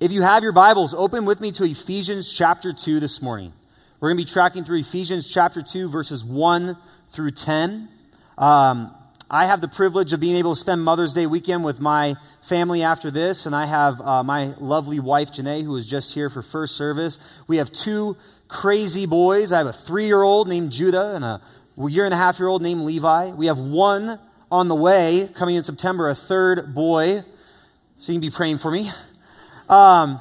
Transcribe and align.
If 0.00 0.12
you 0.12 0.22
have 0.22 0.42
your 0.42 0.52
Bibles, 0.52 0.94
open 0.94 1.26
with 1.26 1.42
me 1.42 1.52
to 1.52 1.64
Ephesians 1.64 2.32
chapter 2.32 2.72
2 2.72 3.00
this 3.00 3.20
morning. 3.20 3.52
We're 4.00 4.08
going 4.08 4.16
to 4.16 4.24
be 4.24 4.32
tracking 4.32 4.64
through 4.64 4.78
Ephesians 4.78 5.30
chapter 5.30 5.60
2, 5.60 5.90
verses 5.90 6.24
1 6.24 6.74
through 7.10 7.32
10. 7.32 7.86
Um, 8.38 8.94
I 9.30 9.44
have 9.44 9.60
the 9.60 9.68
privilege 9.68 10.14
of 10.14 10.20
being 10.20 10.36
able 10.36 10.54
to 10.54 10.58
spend 10.58 10.82
Mother's 10.82 11.12
Day 11.12 11.26
weekend 11.26 11.64
with 11.64 11.82
my 11.82 12.14
family 12.40 12.82
after 12.82 13.10
this, 13.10 13.44
and 13.44 13.54
I 13.54 13.66
have 13.66 14.00
uh, 14.00 14.22
my 14.22 14.54
lovely 14.56 15.00
wife, 15.00 15.32
Janae, 15.32 15.64
who 15.64 15.76
is 15.76 15.86
just 15.86 16.14
here 16.14 16.30
for 16.30 16.40
first 16.40 16.76
service. 16.76 17.18
We 17.46 17.58
have 17.58 17.70
two 17.70 18.16
crazy 18.48 19.04
boys. 19.04 19.52
I 19.52 19.58
have 19.58 19.66
a 19.66 19.74
three 19.74 20.06
year 20.06 20.22
old 20.22 20.48
named 20.48 20.72
Judah 20.72 21.14
and 21.14 21.26
a 21.26 21.42
year 21.76 22.06
and 22.06 22.14
a 22.14 22.16
half 22.16 22.38
year 22.38 22.48
old 22.48 22.62
named 22.62 22.80
Levi. 22.80 23.32
We 23.32 23.48
have 23.48 23.58
one 23.58 24.18
on 24.50 24.68
the 24.68 24.74
way 24.74 25.28
coming 25.34 25.56
in 25.56 25.64
September, 25.64 26.08
a 26.08 26.14
third 26.14 26.74
boy. 26.74 27.20
So 27.98 28.12
you 28.12 28.18
can 28.18 28.26
be 28.26 28.34
praying 28.34 28.56
for 28.56 28.70
me. 28.70 28.88
Um, 29.70 30.20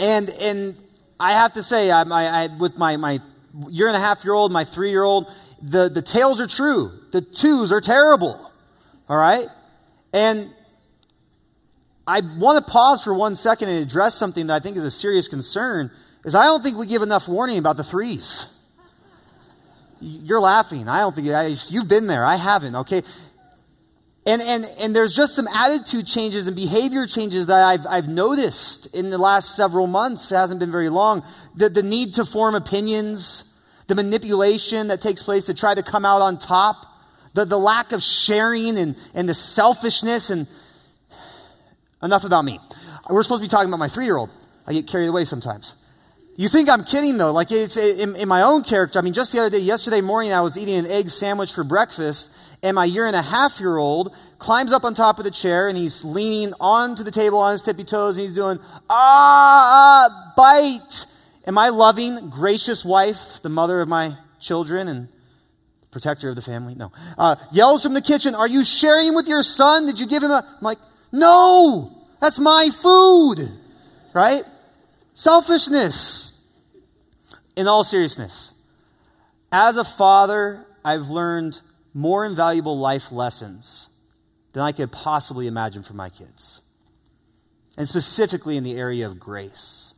and 0.00 0.30
and 0.40 0.76
I 1.20 1.32
have 1.32 1.52
to 1.54 1.62
say, 1.62 1.90
I, 1.90 2.02
I, 2.02 2.44
I, 2.44 2.56
with 2.58 2.76
my, 2.76 2.96
my 2.96 3.20
year 3.68 3.86
and 3.86 3.96
a 3.96 4.00
half 4.00 4.24
year 4.24 4.34
old, 4.34 4.52
my 4.52 4.64
three 4.64 4.90
year 4.90 5.02
old, 5.02 5.30
the, 5.62 5.88
the 5.88 6.02
tales 6.02 6.40
are 6.40 6.46
true. 6.46 6.90
The 7.12 7.20
twos 7.20 7.72
are 7.72 7.80
terrible. 7.80 8.50
All 9.08 9.16
right? 9.16 9.46
And 10.12 10.50
I 12.06 12.20
want 12.38 12.64
to 12.64 12.70
pause 12.70 13.04
for 13.04 13.14
one 13.14 13.36
second 13.36 13.68
and 13.68 13.82
address 13.82 14.14
something 14.14 14.46
that 14.48 14.54
I 14.54 14.60
think 14.60 14.76
is 14.76 14.84
a 14.84 14.90
serious 14.90 15.28
concern, 15.28 15.90
is 16.24 16.34
I 16.34 16.44
don't 16.44 16.62
think 16.62 16.76
we 16.76 16.86
give 16.86 17.02
enough 17.02 17.28
warning 17.28 17.58
about 17.58 17.76
the 17.76 17.84
threes. 17.84 18.46
You're 20.00 20.40
laughing. 20.40 20.88
I 20.88 21.00
don't 21.00 21.14
think 21.14 21.28
I, 21.28 21.54
you've 21.68 21.88
been 21.88 22.06
there. 22.06 22.24
I 22.24 22.36
haven't. 22.36 22.76
Okay, 22.76 23.02
and, 24.26 24.42
and, 24.42 24.64
and 24.80 24.96
there's 24.96 25.14
just 25.14 25.34
some 25.34 25.46
attitude 25.54 26.06
changes 26.06 26.46
and 26.46 26.56
behavior 26.56 27.06
changes 27.06 27.46
that 27.46 27.62
I've, 27.62 27.86
I've 27.88 28.08
noticed 28.08 28.92
in 28.94 29.10
the 29.10 29.18
last 29.18 29.54
several 29.54 29.86
months. 29.86 30.30
It 30.32 30.36
hasn't 30.36 30.60
been 30.60 30.72
very 30.72 30.88
long. 30.88 31.22
The, 31.54 31.68
the 31.68 31.82
need 31.82 32.14
to 32.14 32.24
form 32.24 32.54
opinions, 32.54 33.44
the 33.86 33.94
manipulation 33.94 34.88
that 34.88 35.00
takes 35.00 35.22
place 35.22 35.46
to 35.46 35.54
try 35.54 35.74
to 35.74 35.82
come 35.82 36.04
out 36.04 36.22
on 36.22 36.38
top, 36.38 36.76
the, 37.34 37.44
the 37.44 37.58
lack 37.58 37.92
of 37.92 38.02
sharing 38.02 38.76
and, 38.76 38.96
and 39.14 39.28
the 39.28 39.34
selfishness. 39.34 40.30
And 40.30 40.48
enough 42.02 42.24
about 42.24 42.44
me. 42.44 42.58
We're 43.10 43.22
supposed 43.22 43.42
to 43.42 43.46
be 43.46 43.50
talking 43.50 43.68
about 43.68 43.78
my 43.78 43.88
three 43.88 44.06
year 44.06 44.16
old. 44.16 44.30
I 44.66 44.72
get 44.72 44.86
carried 44.86 45.08
away 45.08 45.24
sometimes. 45.24 45.74
You 46.36 46.48
think 46.48 46.68
I'm 46.68 46.84
kidding 46.84 47.16
though? 47.16 47.32
Like 47.32 47.50
it's 47.50 47.76
in, 47.76 48.16
in 48.16 48.28
my 48.28 48.42
own 48.42 48.62
character. 48.62 48.98
I 48.98 49.02
mean, 49.02 49.14
just 49.14 49.32
the 49.32 49.40
other 49.40 49.50
day, 49.50 49.58
yesterday 49.58 50.00
morning, 50.00 50.32
I 50.32 50.40
was 50.40 50.56
eating 50.56 50.74
an 50.76 50.86
egg 50.86 51.10
sandwich 51.10 51.52
for 51.52 51.64
breakfast 51.64 52.30
and 52.62 52.74
my 52.74 52.84
year 52.84 53.06
and 53.06 53.16
a 53.16 53.22
half 53.22 53.60
year 53.60 53.76
old 53.76 54.14
climbs 54.38 54.72
up 54.72 54.84
on 54.84 54.94
top 54.94 55.18
of 55.18 55.24
the 55.24 55.30
chair 55.30 55.68
and 55.68 55.76
he's 55.76 56.04
leaning 56.04 56.54
onto 56.60 57.02
the 57.02 57.10
table 57.10 57.38
on 57.38 57.52
his 57.52 57.62
tippy 57.62 57.84
toes 57.84 58.16
and 58.16 58.26
he's 58.26 58.34
doing, 58.34 58.58
ah, 58.90 60.08
ah, 60.08 60.32
bite. 60.36 61.06
And 61.44 61.54
my 61.54 61.68
loving, 61.68 62.30
gracious 62.30 62.84
wife, 62.84 63.40
the 63.42 63.48
mother 63.48 63.80
of 63.80 63.88
my 63.88 64.16
children 64.40 64.88
and 64.88 65.08
protector 65.92 66.28
of 66.28 66.36
the 66.36 66.42
family, 66.42 66.74
no, 66.74 66.92
uh, 67.16 67.36
yells 67.52 67.82
from 67.82 67.94
the 67.94 68.02
kitchen, 68.02 68.34
Are 68.34 68.48
you 68.48 68.64
sharing 68.64 69.14
with 69.14 69.28
your 69.28 69.42
son? 69.42 69.86
Did 69.86 69.98
you 69.98 70.06
give 70.06 70.22
him 70.22 70.30
a. 70.30 70.44
I'm 70.46 70.62
like, 70.62 70.78
No, 71.12 71.90
that's 72.20 72.38
my 72.38 72.68
food, 72.82 73.38
right? 74.12 74.42
Selfishness. 75.14 76.32
In 77.56 77.66
all 77.66 77.84
seriousness, 77.84 78.52
as 79.50 79.78
a 79.78 79.84
father, 79.84 80.66
I've 80.84 81.08
learned 81.08 81.58
more 81.96 82.26
invaluable 82.26 82.78
life 82.78 83.10
lessons 83.10 83.88
than 84.52 84.62
I 84.62 84.72
could 84.72 84.92
possibly 84.92 85.46
imagine 85.46 85.82
for 85.82 85.94
my 85.94 86.10
kids. 86.10 86.60
And 87.78 87.88
specifically 87.88 88.58
in 88.58 88.64
the 88.64 88.76
area 88.76 89.06
of 89.06 89.18
grace. 89.18 89.94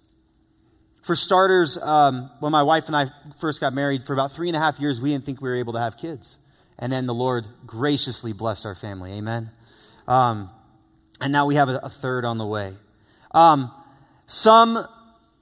For 1.03 1.17
starters, 1.17 1.77
um, 1.77 2.31
when 2.39 2.53
my 2.53 2.63
wife 2.63 2.87
and 2.87 2.95
I 2.95 3.07
first 3.41 3.61
got 3.61 3.73
married, 3.73 4.05
for 4.05 4.13
about 4.13 4.31
three 4.31 4.49
and 4.49 4.57
a 4.57 4.61
half 4.61 4.79
years, 4.79 5.01
we 5.01 5.11
didn't 5.11 5.25
think 5.25 5.41
we 5.41 5.49
were 5.49 5.57
able 5.57 5.73
to 5.73 5.81
have 5.81 5.97
kids. 5.97 6.39
And 6.79 6.93
then 6.93 7.07
the 7.07 7.15
Lord 7.15 7.49
graciously 7.67 8.33
blessed 8.33 8.65
our 8.65 8.77
family. 8.77 9.15
Amen. 9.15 9.51
Um, 10.07 10.51
and 11.21 11.33
now 11.33 11.47
we 11.47 11.57
have 11.57 11.69
a, 11.69 11.81
a 11.83 11.89
third 11.89 12.25
on 12.25 12.39
the 12.39 12.47
way. 12.47 12.75
Um, 13.33 13.73
some 14.27 14.87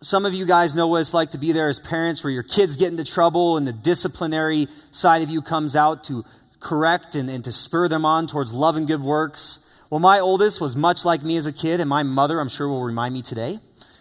some 0.03 0.27
of 0.27 0.35
you 0.35 0.47
guys 0.47 0.75
know 0.75 0.89
what 0.89 1.01
it's 1.01 1.15
like 1.15 1.31
to 1.31 1.39
be 1.39 1.53
there 1.53 1.69
as 1.69 1.79
parents 1.79 2.23
where 2.23 2.31
your 2.31 2.43
kids 2.43 2.77
get 2.77 2.91
into 2.91 3.03
trouble 3.03 3.57
and 3.57 3.67
the 3.67 3.73
disciplinary 3.73 4.69
side 4.91 5.23
of 5.23 5.31
you 5.31 5.41
comes 5.41 5.75
out 5.75 6.05
to 6.05 6.25
correct 6.67 7.15
and, 7.15 7.31
and 7.31 7.45
to 7.45 7.53
spur 7.53 7.87
them 7.87 8.05
on 8.05 8.27
towards 8.27 8.53
love 8.53 8.77
and 8.77 8.87
good 8.87 9.01
works. 9.01 9.61
Well, 9.89 10.01
my 10.01 10.19
oldest 10.19 10.61
was 10.61 10.75
much 10.75 11.05
like 11.05 11.23
me 11.23 11.37
as 11.37 11.47
a 11.47 11.53
kid, 11.53 11.79
and 11.81 11.89
my 11.89 12.03
mother, 12.03 12.41
I'm 12.41 12.49
sure, 12.49 12.67
will 12.67 12.83
remind 12.83 13.15
me 13.15 13.23
today 13.23 13.59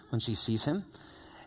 when 0.09 0.19
she 0.19 0.33
sees 0.33 0.65
him. 0.65 0.83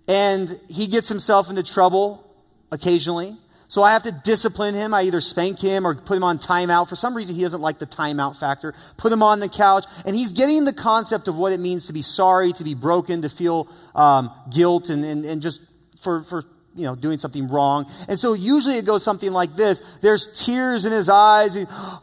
And 0.07 0.49
he 0.69 0.87
gets 0.87 1.09
himself 1.09 1.51
into 1.51 1.65
trouble 1.65 2.25
occasionally. 2.71 3.37
So 3.67 3.83
I 3.83 3.93
have 3.93 4.05
to 4.05 4.13
discipline 4.13 4.75
him. 4.75 4.95
I 4.95 5.03
either 5.03 5.21
spank 5.21 5.59
him 5.59 5.87
or 5.87 5.95
put 5.95 6.17
him 6.17 6.25
on 6.25 6.39
timeout. 6.39 6.89
For 6.89 6.97
some 6.97 7.15
reason, 7.15 7.35
he 7.35 7.43
doesn't 7.43 7.61
like 7.61 7.79
the 7.79 7.87
timeout 7.87 8.39
factor. 8.39 8.73
Put 8.97 9.13
him 9.13 9.23
on 9.23 9.41
the 9.41 9.49
couch. 9.49 9.85
And 10.07 10.17
he's 10.17 10.33
getting 10.33 10.65
the 10.65 10.73
concept 10.73 11.29
of 11.29 11.37
what 11.37 11.53
it 11.53 11.61
means 11.61 11.89
to 11.89 11.93
be 11.93 12.01
sorry, 12.01 12.53
to 12.55 12.65
be 12.65 12.75
broken, 12.75 13.23
to 13.23 13.29
feel 13.29 13.69
um, 13.95 14.31
guilt, 14.51 14.89
and, 14.89 15.05
and, 15.05 15.27
and 15.27 15.43
just 15.43 15.61
for, 16.01 16.23
for 16.23 16.45
you 16.79 16.85
know, 16.85 16.95
doing 16.95 17.19
something 17.19 17.49
wrong. 17.49 17.91
And 18.09 18.19
so 18.19 18.33
usually 18.33 18.77
it 18.77 18.87
goes 18.87 19.03
something 19.05 19.33
like 19.33 19.57
this. 19.57 19.83
There's 20.01 20.29
tears 20.45 20.87
in 20.87 20.93
his 20.93 21.09
eyes. 21.09 21.57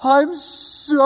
I'm 0.04 0.36
sorry. 0.36 0.98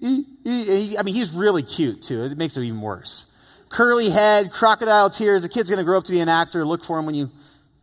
He, 0.00 0.96
I 0.98 1.02
mean, 1.02 1.14
he's 1.14 1.32
really 1.34 1.62
cute 1.62 2.02
too. 2.02 2.22
It 2.22 2.38
makes 2.38 2.56
it 2.56 2.62
even 2.62 2.80
worse. 2.80 3.26
Curly 3.68 4.08
head, 4.10 4.50
crocodile 4.50 5.10
tears. 5.10 5.42
The 5.42 5.48
kid's 5.48 5.68
going 5.68 5.78
to 5.78 5.84
grow 5.84 5.98
up 5.98 6.04
to 6.04 6.12
be 6.12 6.20
an 6.20 6.28
actor. 6.28 6.64
Look 6.64 6.84
for 6.84 6.98
him 6.98 7.06
when 7.06 7.14
you, 7.14 7.30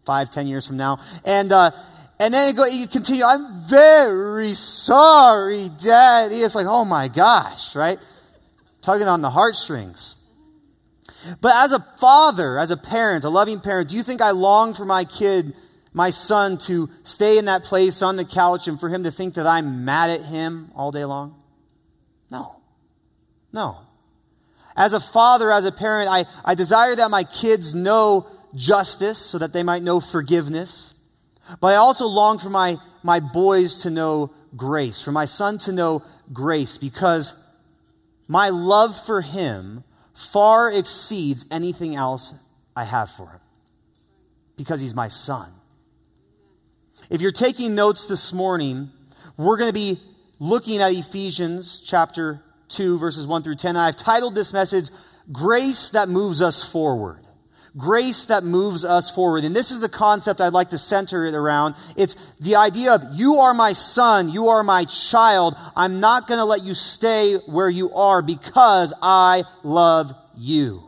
five, 0.05 0.31
ten 0.31 0.47
years 0.47 0.65
from 0.65 0.77
now. 0.77 0.99
And, 1.25 1.51
uh, 1.51 1.71
and 2.19 2.33
then 2.33 2.47
you 2.47 2.53
go, 2.55 2.65
you 2.65 2.87
continue, 2.87 3.23
I'm 3.23 3.67
very 3.69 4.53
sorry, 4.53 5.69
daddy. 5.81 6.37
It's 6.37 6.55
like, 6.55 6.65
oh 6.67 6.83
my 6.83 7.07
gosh, 7.07 7.75
right? 7.75 7.99
Tugging 8.81 9.07
on 9.07 9.21
the 9.21 9.29
heartstrings. 9.29 10.16
But 11.41 11.55
as 11.55 11.71
a 11.71 11.79
father, 11.99 12.57
as 12.57 12.71
a 12.71 12.77
parent, 12.77 13.23
a 13.23 13.29
loving 13.29 13.59
parent, 13.59 13.89
do 13.89 13.95
you 13.95 14.03
think 14.03 14.21
I 14.21 14.31
long 14.31 14.73
for 14.73 14.85
my 14.85 15.03
kid, 15.03 15.53
my 15.93 16.09
son, 16.09 16.57
to 16.59 16.89
stay 17.03 17.37
in 17.37 17.45
that 17.45 17.63
place 17.63 18.01
on 18.01 18.15
the 18.15 18.25
couch 18.25 18.67
and 18.67 18.79
for 18.79 18.89
him 18.89 19.03
to 19.03 19.11
think 19.11 19.35
that 19.35 19.47
I'm 19.47 19.85
mad 19.85 20.09
at 20.09 20.21
him 20.21 20.71
all 20.75 20.91
day 20.91 21.05
long? 21.05 21.35
No. 22.29 22.57
No. 23.51 23.79
As 24.75 24.93
a 24.93 24.99
father, 24.99 25.51
as 25.51 25.65
a 25.65 25.71
parent, 25.71 26.07
I, 26.09 26.25
I 26.45 26.55
desire 26.55 26.95
that 26.95 27.09
my 27.09 27.23
kids 27.23 27.73
know 27.73 28.27
justice 28.53 29.17
so 29.17 29.39
that 29.39 29.53
they 29.53 29.63
might 29.63 29.81
know 29.81 29.99
forgiveness. 29.99 30.93
But 31.59 31.73
I 31.73 31.75
also 31.75 32.05
long 32.05 32.37
for 32.37 32.49
my, 32.49 32.77
my 33.03 33.19
boys 33.19 33.83
to 33.83 33.89
know 33.89 34.31
grace, 34.55 35.01
for 35.01 35.11
my 35.11 35.25
son 35.25 35.57
to 35.59 35.71
know 35.71 36.03
grace, 36.31 36.77
because 36.77 37.33
my 38.27 38.49
love 38.49 38.95
for 39.05 39.21
him 39.21 39.83
far 40.17 40.71
exceeds 40.71 41.45
anything 41.51 41.95
else 41.95 42.33
I 42.75 42.83
have 42.83 43.11
for 43.11 43.27
him 43.27 43.39
because 44.57 44.81
he's 44.81 44.95
my 44.95 45.07
son. 45.07 45.51
If 47.11 47.21
you're 47.21 47.31
taking 47.31 47.75
notes 47.75 48.07
this 48.07 48.33
morning, 48.33 48.89
we're 49.37 49.57
going 49.57 49.69
to 49.69 49.73
be 49.73 49.99
looking 50.39 50.81
at 50.81 50.91
Ephesians 50.91 51.83
chapter 51.85 52.41
2, 52.69 52.97
verses 52.97 53.27
1 53.27 53.43
through 53.43 53.55
10. 53.55 53.77
I've 53.77 53.95
titled 53.95 54.33
this 54.33 54.51
message, 54.53 54.89
Grace 55.31 55.89
That 55.89 56.09
Moves 56.09 56.41
Us 56.41 56.63
Forward 56.69 57.26
grace 57.77 58.25
that 58.25 58.43
moves 58.43 58.83
us 58.83 59.11
forward. 59.11 59.43
And 59.43 59.55
this 59.55 59.71
is 59.71 59.79
the 59.79 59.89
concept 59.89 60.41
I'd 60.41 60.53
like 60.53 60.71
to 60.71 60.77
center 60.77 61.25
it 61.25 61.35
around. 61.35 61.75
It's 61.95 62.15
the 62.39 62.55
idea 62.55 62.93
of 62.93 63.01
you 63.13 63.35
are 63.35 63.53
my 63.53 63.73
son, 63.73 64.29
you 64.29 64.49
are 64.49 64.63
my 64.63 64.85
child. 64.85 65.55
I'm 65.75 65.99
not 65.99 66.27
going 66.27 66.39
to 66.39 66.45
let 66.45 66.63
you 66.63 66.73
stay 66.73 67.35
where 67.45 67.69
you 67.69 67.93
are 67.93 68.21
because 68.21 68.93
I 69.01 69.43
love 69.63 70.13
you. 70.35 70.83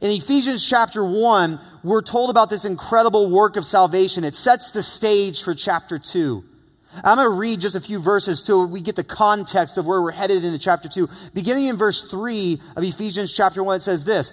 In 0.00 0.10
Ephesians 0.10 0.68
chapter 0.68 1.04
1, 1.04 1.58
we're 1.82 2.02
told 2.02 2.28
about 2.28 2.50
this 2.50 2.64
incredible 2.64 3.30
work 3.30 3.56
of 3.56 3.64
salvation. 3.64 4.24
It 4.24 4.34
sets 4.34 4.72
the 4.72 4.82
stage 4.82 5.42
for 5.42 5.54
chapter 5.54 5.98
2. 5.98 6.44
I'm 7.04 7.16
going 7.16 7.30
to 7.30 7.36
read 7.36 7.60
just 7.60 7.76
a 7.76 7.80
few 7.80 8.00
verses 8.00 8.42
till 8.42 8.66
we 8.66 8.82
get 8.82 8.96
the 8.96 9.04
context 9.04 9.78
of 9.78 9.86
where 9.86 10.02
we're 10.02 10.10
headed 10.10 10.44
into 10.44 10.58
chapter 10.58 10.88
2. 10.88 11.08
Beginning 11.32 11.66
in 11.66 11.76
verse 11.76 12.04
3 12.04 12.60
of 12.76 12.82
Ephesians 12.82 13.32
chapter 13.32 13.62
1, 13.62 13.76
it 13.76 13.80
says 13.80 14.04
this 14.04 14.32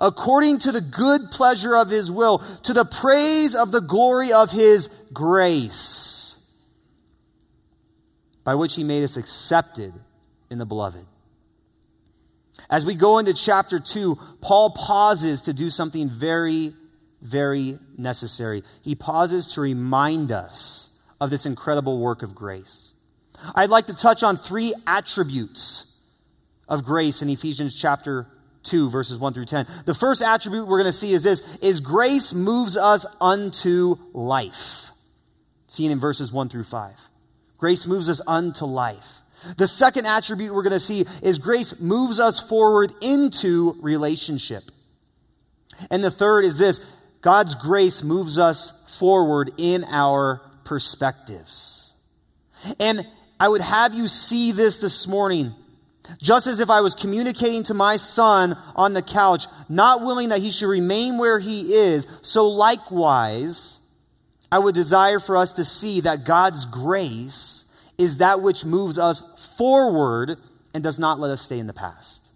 according 0.00 0.58
to 0.60 0.72
the 0.72 0.80
good 0.80 1.30
pleasure 1.30 1.76
of 1.76 1.90
his 1.90 2.10
will, 2.10 2.38
to 2.64 2.72
the 2.72 2.84
praise 2.84 3.54
of 3.54 3.72
the 3.72 3.80
glory 3.80 4.32
of 4.32 4.50
his 4.50 4.88
grace, 5.12 6.36
by 8.44 8.54
which 8.54 8.74
he 8.74 8.84
made 8.84 9.04
us 9.04 9.16
accepted 9.16 9.92
in 10.50 10.58
the 10.58 10.66
beloved. 10.66 11.06
As 12.70 12.86
we 12.86 12.94
go 12.94 13.18
into 13.18 13.34
chapter 13.34 13.78
2, 13.78 14.18
Paul 14.40 14.70
pauses 14.70 15.42
to 15.42 15.52
do 15.52 15.70
something 15.70 16.08
very, 16.08 16.72
very 17.20 17.78
necessary. 17.98 18.62
He 18.82 18.94
pauses 18.94 19.54
to 19.54 19.60
remind 19.60 20.32
us 20.32 20.90
of 21.20 21.30
this 21.30 21.46
incredible 21.46 21.98
work 21.98 22.22
of 22.22 22.34
grace. 22.34 22.92
I'd 23.54 23.70
like 23.70 23.86
to 23.86 23.94
touch 23.94 24.22
on 24.22 24.36
three 24.36 24.74
attributes 24.86 25.90
of 26.68 26.84
grace 26.84 27.22
in 27.22 27.28
Ephesians 27.28 27.78
chapter 27.78 28.26
2 28.64 28.90
verses 28.90 29.18
1 29.18 29.32
through 29.32 29.44
10. 29.46 29.66
The 29.86 29.94
first 29.94 30.22
attribute 30.22 30.66
we're 30.66 30.80
going 30.80 30.92
to 30.92 30.98
see 30.98 31.12
is 31.12 31.22
this 31.22 31.56
is 31.58 31.80
grace 31.80 32.34
moves 32.34 32.76
us 32.76 33.06
unto 33.20 33.96
life. 34.12 34.90
Seen 35.66 35.90
in 35.90 36.00
verses 36.00 36.32
1 36.32 36.48
through 36.48 36.64
5. 36.64 36.94
Grace 37.58 37.86
moves 37.86 38.08
us 38.08 38.20
unto 38.26 38.64
life. 38.64 39.06
The 39.56 39.68
second 39.68 40.06
attribute 40.06 40.54
we're 40.54 40.62
going 40.62 40.72
to 40.72 40.80
see 40.80 41.04
is 41.22 41.38
grace 41.38 41.80
moves 41.80 42.18
us 42.18 42.40
forward 42.40 42.92
into 43.02 43.76
relationship. 43.80 44.62
And 45.90 46.02
the 46.02 46.10
third 46.10 46.44
is 46.44 46.58
this 46.58 46.80
God's 47.20 47.54
grace 47.54 48.02
moves 48.02 48.38
us 48.38 48.72
forward 48.98 49.50
in 49.58 49.84
our 49.84 50.40
perspectives. 50.64 51.94
And 52.78 53.06
I 53.38 53.48
would 53.48 53.60
have 53.60 53.94
you 53.94 54.08
see 54.08 54.52
this 54.52 54.80
this 54.80 55.06
morning 55.06 55.54
just 56.20 56.46
as 56.46 56.60
if 56.60 56.70
I 56.70 56.80
was 56.80 56.94
communicating 56.94 57.64
to 57.64 57.74
my 57.74 57.96
son 57.96 58.56
on 58.76 58.92
the 58.92 59.02
couch, 59.02 59.46
not 59.68 60.02
willing 60.02 60.30
that 60.30 60.40
he 60.40 60.50
should 60.50 60.68
remain 60.68 61.18
where 61.18 61.38
he 61.38 61.74
is, 61.74 62.06
so 62.22 62.48
likewise, 62.48 63.80
I 64.50 64.58
would 64.58 64.74
desire 64.74 65.20
for 65.20 65.36
us 65.36 65.52
to 65.52 65.64
see 65.64 66.00
that 66.02 66.24
God's 66.24 66.66
grace 66.66 67.66
is 67.98 68.18
that 68.18 68.40
which 68.40 68.64
moves 68.64 68.98
us 68.98 69.22
forward 69.56 70.36
and 70.72 70.82
does 70.82 70.98
not 70.98 71.20
let 71.20 71.30
us 71.30 71.42
stay 71.42 71.58
in 71.58 71.66
the 71.66 71.72
past. 71.72 72.30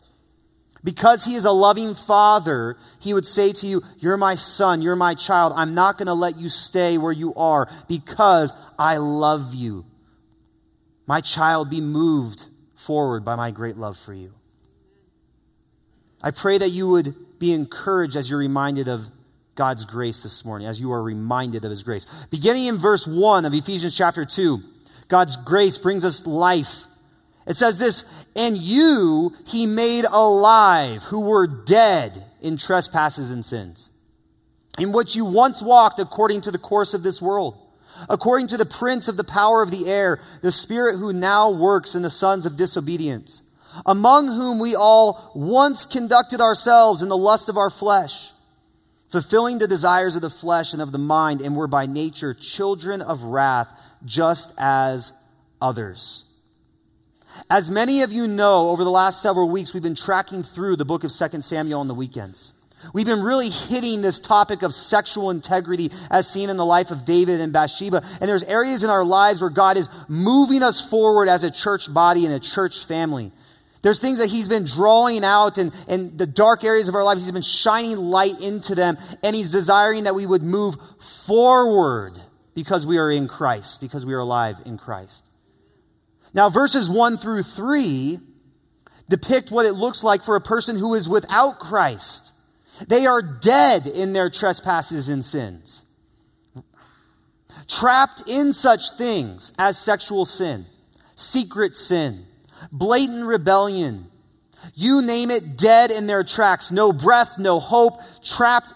Because 0.84 1.24
he 1.24 1.34
is 1.34 1.44
a 1.44 1.50
loving 1.50 1.94
father, 1.94 2.76
he 3.00 3.12
would 3.12 3.26
say 3.26 3.52
to 3.52 3.66
you, 3.66 3.82
You're 3.98 4.16
my 4.16 4.36
son, 4.36 4.80
you're 4.80 4.96
my 4.96 5.14
child. 5.14 5.52
I'm 5.56 5.74
not 5.74 5.98
going 5.98 6.06
to 6.06 6.14
let 6.14 6.36
you 6.36 6.48
stay 6.48 6.98
where 6.98 7.12
you 7.12 7.34
are 7.34 7.68
because 7.88 8.52
I 8.78 8.98
love 8.98 9.54
you. 9.54 9.84
My 11.06 11.20
child, 11.20 11.68
be 11.68 11.80
moved 11.80 12.46
forward 12.88 13.22
by 13.22 13.36
my 13.36 13.50
great 13.50 13.76
love 13.76 13.98
for 13.98 14.14
you. 14.14 14.32
I 16.22 16.30
pray 16.30 16.56
that 16.56 16.70
you 16.70 16.88
would 16.88 17.38
be 17.38 17.52
encouraged 17.52 18.16
as 18.16 18.30
you're 18.30 18.38
reminded 18.38 18.88
of 18.88 19.08
God's 19.56 19.84
grace 19.84 20.22
this 20.22 20.42
morning, 20.42 20.66
as 20.66 20.80
you 20.80 20.90
are 20.92 21.02
reminded 21.02 21.66
of 21.66 21.70
his 21.70 21.82
grace. 21.82 22.06
Beginning 22.30 22.64
in 22.64 22.78
verse 22.78 23.06
1 23.06 23.44
of 23.44 23.52
Ephesians 23.52 23.94
chapter 23.94 24.24
2, 24.24 24.62
God's 25.08 25.36
grace 25.36 25.76
brings 25.76 26.02
us 26.02 26.26
life. 26.26 26.86
It 27.46 27.58
says 27.58 27.78
this, 27.78 28.06
and 28.34 28.56
you 28.56 29.34
he 29.46 29.66
made 29.66 30.06
alive 30.10 31.02
who 31.02 31.20
were 31.20 31.46
dead 31.46 32.24
in 32.40 32.56
trespasses 32.56 33.30
and 33.30 33.44
sins, 33.44 33.90
in 34.78 34.92
which 34.92 35.14
you 35.14 35.26
once 35.26 35.60
walked 35.60 36.00
according 36.00 36.40
to 36.40 36.50
the 36.50 36.56
course 36.56 36.94
of 36.94 37.02
this 37.02 37.20
world 37.20 37.58
according 38.08 38.48
to 38.48 38.56
the 38.56 38.66
prince 38.66 39.08
of 39.08 39.16
the 39.16 39.24
power 39.24 39.62
of 39.62 39.70
the 39.70 39.88
air, 39.88 40.20
the 40.42 40.52
spirit 40.52 40.98
who 40.98 41.12
now 41.12 41.50
works 41.50 41.94
in 41.94 42.02
the 42.02 42.10
sons 42.10 42.46
of 42.46 42.56
disobedience, 42.56 43.42
among 43.86 44.28
whom 44.28 44.58
we 44.58 44.74
all 44.74 45.32
once 45.34 45.86
conducted 45.86 46.40
ourselves 46.40 47.02
in 47.02 47.08
the 47.08 47.16
lust 47.16 47.48
of 47.48 47.56
our 47.56 47.70
flesh, 47.70 48.30
fulfilling 49.10 49.58
the 49.58 49.68
desires 49.68 50.14
of 50.16 50.22
the 50.22 50.30
flesh 50.30 50.72
and 50.72 50.82
of 50.82 50.92
the 50.92 50.98
mind, 50.98 51.40
and 51.40 51.56
were 51.56 51.66
by 51.66 51.86
nature 51.86 52.34
children 52.34 53.00
of 53.02 53.22
wrath, 53.22 53.68
just 54.04 54.52
as 54.58 55.12
others. 55.60 56.24
As 57.50 57.70
many 57.70 58.02
of 58.02 58.12
you 58.12 58.26
know, 58.26 58.70
over 58.70 58.84
the 58.84 58.90
last 58.90 59.22
several 59.22 59.48
weeks, 59.48 59.72
we've 59.72 59.82
been 59.82 59.94
tracking 59.94 60.42
through 60.42 60.76
the 60.76 60.84
book 60.84 61.04
of 61.04 61.12
2 61.12 61.40
Samuel 61.40 61.80
on 61.80 61.88
the 61.88 61.94
weekends. 61.94 62.52
We've 62.94 63.06
been 63.06 63.22
really 63.22 63.50
hitting 63.50 64.02
this 64.02 64.20
topic 64.20 64.62
of 64.62 64.72
sexual 64.72 65.30
integrity 65.30 65.90
as 66.10 66.28
seen 66.28 66.50
in 66.50 66.56
the 66.56 66.64
life 66.64 66.90
of 66.90 67.04
David 67.04 67.40
and 67.40 67.52
Bathsheba. 67.52 68.02
And 68.20 68.28
there's 68.28 68.44
areas 68.44 68.82
in 68.82 68.90
our 68.90 69.04
lives 69.04 69.40
where 69.40 69.50
God 69.50 69.76
is 69.76 69.88
moving 70.08 70.62
us 70.62 70.80
forward 70.88 71.28
as 71.28 71.44
a 71.44 71.50
church 71.50 71.92
body 71.92 72.24
and 72.24 72.34
a 72.34 72.40
church 72.40 72.84
family. 72.84 73.32
There's 73.82 74.00
things 74.00 74.18
that 74.18 74.28
He's 74.28 74.48
been 74.48 74.64
drawing 74.64 75.24
out 75.24 75.58
and, 75.58 75.72
and 75.88 76.18
the 76.18 76.26
dark 76.26 76.64
areas 76.64 76.88
of 76.88 76.94
our 76.94 77.04
lives. 77.04 77.22
He's 77.22 77.32
been 77.32 77.42
shining 77.42 77.96
light 77.96 78.40
into 78.40 78.74
them. 78.74 78.96
And 79.22 79.36
He's 79.36 79.50
desiring 79.50 80.04
that 80.04 80.14
we 80.14 80.26
would 80.26 80.42
move 80.42 80.76
forward 81.26 82.20
because 82.54 82.86
we 82.86 82.98
are 82.98 83.10
in 83.10 83.28
Christ, 83.28 83.80
because 83.80 84.04
we 84.04 84.14
are 84.14 84.18
alive 84.18 84.56
in 84.66 84.78
Christ. 84.78 85.24
Now, 86.34 86.48
verses 86.48 86.90
1 86.90 87.18
through 87.18 87.42
3 87.42 88.18
depict 89.08 89.50
what 89.50 89.64
it 89.64 89.72
looks 89.72 90.04
like 90.04 90.22
for 90.22 90.36
a 90.36 90.40
person 90.40 90.76
who 90.76 90.94
is 90.94 91.08
without 91.08 91.58
Christ. 91.58 92.32
They 92.86 93.06
are 93.06 93.22
dead 93.22 93.86
in 93.86 94.12
their 94.12 94.30
trespasses 94.30 95.08
and 95.08 95.24
sins, 95.24 95.84
trapped 97.66 98.22
in 98.28 98.52
such 98.52 98.90
things 98.96 99.52
as 99.58 99.78
sexual 99.78 100.24
sin, 100.24 100.66
secret 101.14 101.76
sin, 101.76 102.24
blatant 102.70 103.26
rebellion. 103.26 104.06
You 104.74 105.02
name 105.02 105.30
it, 105.30 105.42
dead 105.58 105.90
in 105.90 106.06
their 106.06 106.24
tracks, 106.24 106.70
no 106.70 106.92
breath, 106.92 107.38
no 107.38 107.58
hope, 107.58 108.00
trapped 108.22 108.72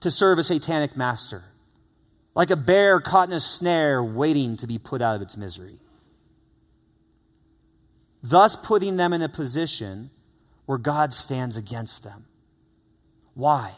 to 0.00 0.10
serve 0.10 0.38
a 0.38 0.44
satanic 0.44 0.96
master, 0.96 1.42
like 2.34 2.50
a 2.50 2.56
bear 2.56 3.00
caught 3.00 3.28
in 3.28 3.34
a 3.34 3.40
snare 3.40 4.02
waiting 4.02 4.56
to 4.58 4.66
be 4.66 4.78
put 4.78 5.02
out 5.02 5.16
of 5.16 5.22
its 5.22 5.36
misery. 5.36 5.78
Thus, 8.22 8.56
putting 8.56 8.96
them 8.96 9.12
in 9.12 9.22
a 9.22 9.28
position 9.28 10.10
where 10.66 10.78
God 10.78 11.12
stands 11.12 11.56
against 11.56 12.02
them. 12.02 12.24
Why? 13.38 13.70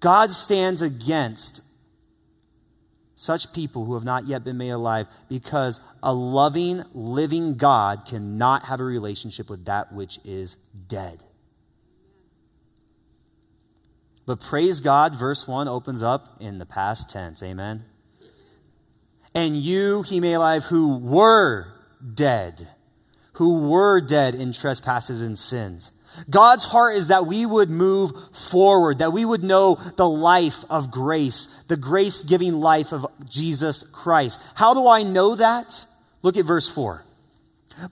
God 0.00 0.30
stands 0.30 0.80
against 0.80 1.60
such 3.14 3.52
people 3.52 3.84
who 3.84 3.92
have 3.92 4.04
not 4.04 4.26
yet 4.26 4.42
been 4.42 4.56
made 4.56 4.70
alive 4.70 5.06
because 5.28 5.80
a 6.02 6.14
loving, 6.14 6.82
living 6.94 7.56
God 7.56 8.06
cannot 8.06 8.64
have 8.64 8.80
a 8.80 8.84
relationship 8.84 9.50
with 9.50 9.66
that 9.66 9.92
which 9.92 10.18
is 10.24 10.56
dead. 10.88 11.24
But 14.24 14.40
praise 14.40 14.80
God, 14.80 15.14
verse 15.18 15.46
1 15.46 15.68
opens 15.68 16.02
up 16.02 16.38
in 16.40 16.56
the 16.56 16.64
past 16.64 17.10
tense. 17.10 17.42
Amen. 17.42 17.84
And 19.34 19.58
you 19.58 20.00
he 20.00 20.20
made 20.20 20.32
alive 20.32 20.64
who 20.64 20.96
were 20.96 21.70
dead, 22.14 22.66
who 23.34 23.68
were 23.68 24.00
dead 24.00 24.34
in 24.34 24.54
trespasses 24.54 25.20
and 25.20 25.38
sins. 25.38 25.92
God's 26.30 26.64
heart 26.64 26.96
is 26.96 27.08
that 27.08 27.26
we 27.26 27.46
would 27.46 27.70
move 27.70 28.12
forward, 28.50 28.98
that 28.98 29.12
we 29.12 29.24
would 29.24 29.44
know 29.44 29.78
the 29.96 30.08
life 30.08 30.64
of 30.70 30.90
grace, 30.90 31.48
the 31.68 31.76
grace 31.76 32.22
giving 32.22 32.54
life 32.54 32.92
of 32.92 33.06
Jesus 33.28 33.82
Christ. 33.92 34.40
How 34.54 34.74
do 34.74 34.86
I 34.88 35.02
know 35.02 35.36
that? 35.36 35.86
Look 36.22 36.36
at 36.36 36.44
verse 36.44 36.68
4. 36.68 37.02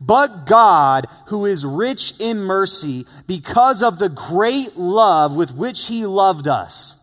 But 0.01 0.47
God, 0.47 1.07
who 1.27 1.45
is 1.45 1.67
rich 1.67 2.15
in 2.19 2.39
mercy, 2.39 3.07
because 3.27 3.83
of 3.83 3.99
the 3.99 4.09
great 4.09 4.77
love 4.77 5.37
with 5.37 5.55
which 5.55 5.87
he 5.87 6.07
loved 6.07 6.49
us. 6.49 6.97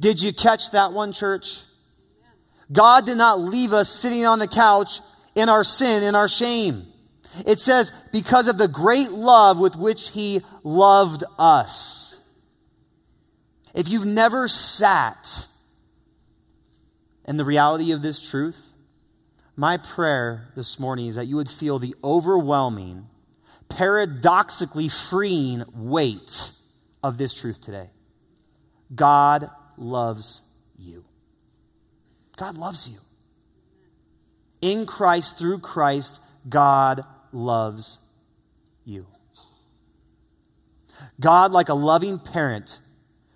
Did 0.00 0.22
you 0.22 0.32
catch 0.32 0.70
that 0.72 0.92
one, 0.92 1.12
church? 1.12 1.60
God 2.72 3.06
did 3.06 3.18
not 3.18 3.40
leave 3.40 3.72
us 3.72 3.88
sitting 3.88 4.26
on 4.26 4.38
the 4.38 4.48
couch 4.48 5.00
in 5.34 5.48
our 5.48 5.64
sin, 5.64 6.02
in 6.02 6.14
our 6.14 6.28
shame. 6.28 6.82
It 7.46 7.60
says, 7.60 7.92
because 8.12 8.48
of 8.48 8.58
the 8.58 8.68
great 8.68 9.10
love 9.10 9.58
with 9.58 9.76
which 9.76 10.10
he 10.10 10.40
loved 10.64 11.24
us. 11.38 12.20
If 13.74 13.88
you've 13.88 14.06
never 14.06 14.48
sat 14.48 15.46
in 17.24 17.36
the 17.36 17.44
reality 17.44 17.92
of 17.92 18.02
this 18.02 18.28
truth, 18.28 18.60
my 19.56 19.76
prayer 19.76 20.48
this 20.56 20.78
morning 20.78 21.06
is 21.06 21.16
that 21.16 21.26
you 21.26 21.36
would 21.36 21.50
feel 21.50 21.78
the 21.78 21.94
overwhelming, 22.02 23.06
paradoxically 23.68 24.88
freeing 24.88 25.64
weight 25.74 26.52
of 27.02 27.18
this 27.18 27.34
truth 27.34 27.60
today. 27.60 27.90
God 28.94 29.50
loves 29.76 30.42
you. 30.78 31.04
God 32.36 32.56
loves 32.56 32.88
you. 32.88 32.98
In 34.60 34.86
Christ, 34.86 35.38
through 35.38 35.58
Christ, 35.58 36.20
God 36.48 37.04
loves 37.32 37.98
you. 38.84 39.06
God, 41.20 41.52
like 41.52 41.68
a 41.68 41.74
loving 41.74 42.18
parent 42.18 42.78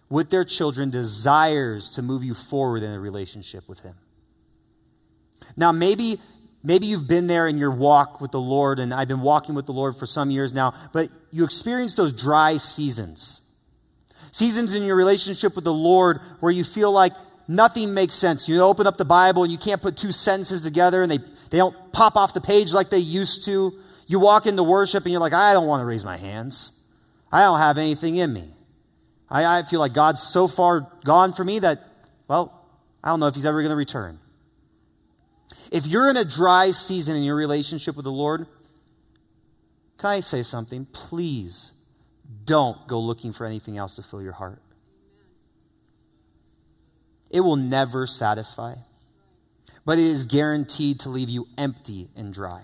with 0.09 0.31
their 0.31 0.45
children, 0.45 0.91
desires 0.91 1.91
to 1.91 2.03
move 2.03 2.23
you 2.23 2.35
forward 2.35 2.83
in 2.83 2.93
a 2.93 3.01
relationship 3.01 3.69
with 3.69 3.81
Him. 3.81 3.95
Now, 5.57 5.73
maybe 5.73 6.19
maybe 6.63 6.87
you've 6.87 7.09
been 7.09 7.27
there 7.27 7.49
in 7.49 7.59
your 7.59 7.71
walk 7.71 8.21
with 8.21 8.31
the 8.31 8.41
Lord, 8.41 8.79
and 8.79 8.93
I've 8.95 9.09
been 9.09 9.21
walking 9.21 9.55
with 9.55 9.67
the 9.67 9.73
Lord 9.73 9.97
for 9.97 10.07
some 10.07 10.31
years 10.31 10.53
now, 10.53 10.75
but 10.93 11.09
you 11.31 11.45
experience 11.45 11.97
those 11.97 12.13
dry 12.13 12.57
seasons. 12.57 13.41
Seasons 14.31 14.75
in 14.75 14.83
your 14.83 14.97
relationship 14.97 15.55
with 15.55 15.65
the 15.65 15.73
Lord 15.73 16.21
where 16.41 16.53
you 16.53 16.65
feel 16.65 16.91
like 16.91 17.13
nothing 17.49 17.93
makes 17.93 18.15
sense. 18.15 18.49
You 18.49 18.61
open 18.63 18.87
up 18.87 18.97
the 18.97 19.05
Bible 19.05 19.43
and 19.43 19.53
you 19.53 19.59
can't 19.59 19.83
put 19.83 19.97
two 19.97 20.13
sentences 20.13 20.63
together 20.63 21.03
and 21.03 21.11
they, 21.11 21.19
they 21.53 21.59
don't 21.59 21.93
pop 21.93 22.17
off 22.17 22.33
the 22.33 22.41
page 22.41 22.73
like 22.73 22.89
they 22.89 22.97
used 22.97 23.45
to. 23.45 23.75
You 24.07 24.19
walk 24.19 24.47
into 24.47 24.63
worship 24.63 25.05
and 25.05 25.13
you're 25.13 25.21
like, 25.21 25.35
I 25.35 25.53
don't 25.53 25.67
want 25.67 25.83
to 25.83 25.85
raise 25.85 26.03
my 26.03 26.17
hands. 26.17 26.73
I 27.31 27.43
don't 27.43 27.59
have 27.59 27.77
anything 27.77 28.17
in 28.17 28.33
me. 28.33 28.49
I, 29.29 29.59
I 29.59 29.63
feel 29.63 29.79
like 29.79 29.93
God's 29.93 30.23
so 30.23 30.49
far 30.49 30.91
gone 31.05 31.35
for 31.35 31.45
me 31.45 31.59
that, 31.59 31.83
well, 32.27 32.67
I 33.05 33.11
don't 33.11 33.21
know 33.21 33.27
if 33.27 33.35
He's 33.35 33.45
ever 33.45 33.61
going 33.61 33.69
to 33.69 33.77
return. 33.77 34.19
If 35.71 35.87
you're 35.87 36.09
in 36.09 36.17
a 36.17 36.25
dry 36.25 36.71
season 36.71 37.17
in 37.17 37.23
your 37.23 37.37
relationship 37.37 37.97
with 37.97 38.05
the 38.05 38.13
Lord, 38.13 38.47
can 39.99 40.09
I 40.09 40.21
say 40.21 40.43
something? 40.43 40.87
Please 40.87 41.73
don't 42.47 42.89
go 42.89 42.99
looking 42.99 43.35
for 43.35 43.45
anything 43.45 43.77
else 43.77 43.97
to 43.97 44.03
fill 44.03 44.23
your 44.23 44.33
heart. 44.33 44.63
It 47.31 47.41
will 47.41 47.57
never 47.57 48.07
satisfy, 48.07 48.77
but 49.85 49.99
it 49.99 50.07
is 50.07 50.27
guaranteed 50.27 51.01
to 51.01 51.09
leave 51.09 51.29
you 51.29 51.47
empty 51.59 52.09
and 52.17 52.33
dry. 52.33 52.63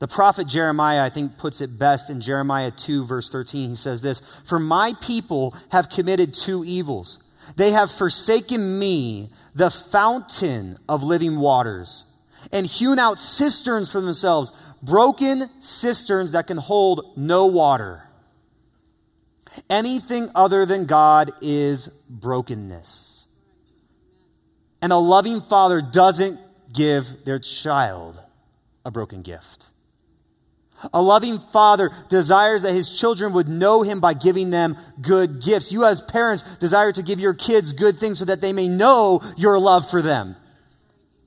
The 0.00 0.08
prophet 0.08 0.46
Jeremiah, 0.48 1.04
I 1.04 1.10
think, 1.10 1.36
puts 1.36 1.60
it 1.60 1.78
best 1.78 2.08
in 2.08 2.22
Jeremiah 2.22 2.70
2, 2.70 3.04
verse 3.04 3.28
13. 3.28 3.70
He 3.70 3.76
says 3.76 4.00
this 4.00 4.20
For 4.46 4.58
my 4.58 4.94
people 5.02 5.54
have 5.70 5.90
committed 5.90 6.34
two 6.34 6.64
evils. 6.64 7.18
They 7.56 7.72
have 7.72 7.90
forsaken 7.90 8.78
me, 8.78 9.28
the 9.54 9.70
fountain 9.70 10.78
of 10.88 11.02
living 11.02 11.38
waters, 11.38 12.04
and 12.52 12.66
hewn 12.66 12.98
out 12.98 13.18
cisterns 13.18 13.92
for 13.92 14.00
themselves, 14.00 14.52
broken 14.82 15.44
cisterns 15.60 16.32
that 16.32 16.46
can 16.46 16.56
hold 16.56 17.12
no 17.16 17.46
water. 17.46 18.04
Anything 19.68 20.30
other 20.34 20.64
than 20.64 20.86
God 20.86 21.32
is 21.42 21.88
brokenness. 22.08 23.09
And 24.82 24.92
a 24.92 24.96
loving 24.96 25.40
father 25.40 25.82
doesn't 25.82 26.38
give 26.72 27.24
their 27.24 27.38
child 27.38 28.20
a 28.84 28.90
broken 28.90 29.22
gift. 29.22 29.70
A 30.94 31.02
loving 31.02 31.38
father 31.38 31.90
desires 32.08 32.62
that 32.62 32.72
his 32.72 32.98
children 32.98 33.34
would 33.34 33.48
know 33.48 33.82
him 33.82 34.00
by 34.00 34.14
giving 34.14 34.50
them 34.50 34.78
good 35.02 35.42
gifts. 35.42 35.72
You, 35.72 35.84
as 35.84 36.00
parents, 36.00 36.42
desire 36.56 36.90
to 36.92 37.02
give 37.02 37.20
your 37.20 37.34
kids 37.34 37.74
good 37.74 37.98
things 37.98 38.18
so 38.18 38.24
that 38.24 38.40
they 38.40 38.54
may 38.54 38.66
know 38.66 39.20
your 39.36 39.58
love 39.58 39.90
for 39.90 40.00
them. 40.00 40.36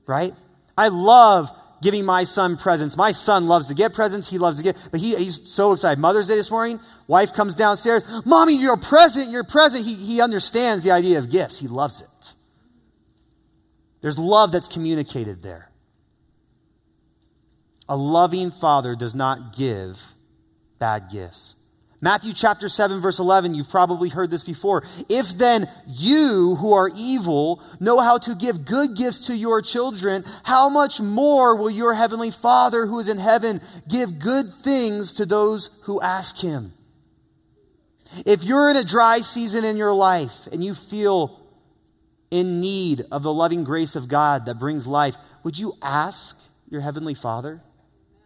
Right? 0.06 0.34
I 0.76 0.88
love 0.88 1.50
giving 1.82 2.04
my 2.04 2.24
son 2.24 2.56
presents. 2.56 2.96
My 2.96 3.12
son 3.12 3.46
loves 3.46 3.68
to 3.68 3.74
get 3.74 3.94
presents. 3.94 4.28
He 4.28 4.38
loves 4.38 4.58
to 4.58 4.64
get, 4.64 4.88
but 4.90 4.98
he, 4.98 5.14
he's 5.14 5.48
so 5.48 5.72
excited. 5.72 6.00
Mother's 6.00 6.26
Day 6.26 6.34
this 6.34 6.50
morning, 6.50 6.80
wife 7.06 7.32
comes 7.32 7.54
downstairs. 7.54 8.02
Mommy, 8.24 8.56
you're 8.56 8.74
a 8.74 8.78
present. 8.78 9.30
You're 9.30 9.42
a 9.42 9.44
present. 9.46 9.84
He, 9.84 9.94
he 9.94 10.20
understands 10.20 10.82
the 10.82 10.90
idea 10.90 11.18
of 11.18 11.30
gifts. 11.30 11.60
He 11.60 11.68
loves 11.68 12.00
it. 12.02 12.34
There's 14.04 14.18
love 14.18 14.52
that's 14.52 14.68
communicated 14.68 15.42
there. 15.42 15.70
A 17.88 17.96
loving 17.96 18.50
father 18.50 18.94
does 18.94 19.14
not 19.14 19.56
give 19.56 19.98
bad 20.78 21.08
gifts. 21.10 21.56
Matthew 22.02 22.34
chapter 22.34 22.68
7, 22.68 23.00
verse 23.00 23.18
11, 23.18 23.54
you've 23.54 23.70
probably 23.70 24.10
heard 24.10 24.30
this 24.30 24.44
before. 24.44 24.82
If 25.08 25.28
then 25.38 25.70
you 25.86 26.56
who 26.60 26.74
are 26.74 26.90
evil 26.94 27.62
know 27.80 27.98
how 27.98 28.18
to 28.18 28.34
give 28.34 28.66
good 28.66 28.94
gifts 28.94 29.28
to 29.28 29.34
your 29.34 29.62
children, 29.62 30.22
how 30.42 30.68
much 30.68 31.00
more 31.00 31.56
will 31.56 31.70
your 31.70 31.94
heavenly 31.94 32.30
Father 32.30 32.84
who 32.84 32.98
is 32.98 33.08
in 33.08 33.16
heaven 33.16 33.58
give 33.88 34.18
good 34.18 34.52
things 34.62 35.14
to 35.14 35.24
those 35.24 35.70
who 35.84 35.98
ask 36.02 36.36
him? 36.42 36.74
If 38.26 38.44
you're 38.44 38.68
in 38.68 38.76
a 38.76 38.84
dry 38.84 39.20
season 39.20 39.64
in 39.64 39.78
your 39.78 39.94
life 39.94 40.46
and 40.52 40.62
you 40.62 40.74
feel 40.74 41.40
in 42.30 42.60
need 42.60 43.02
of 43.12 43.22
the 43.22 43.32
loving 43.32 43.64
grace 43.64 43.96
of 43.96 44.08
God 44.08 44.46
that 44.46 44.58
brings 44.58 44.86
life, 44.86 45.16
would 45.42 45.58
you 45.58 45.74
ask 45.82 46.36
your 46.68 46.80
heavenly 46.80 47.14
Father? 47.14 47.60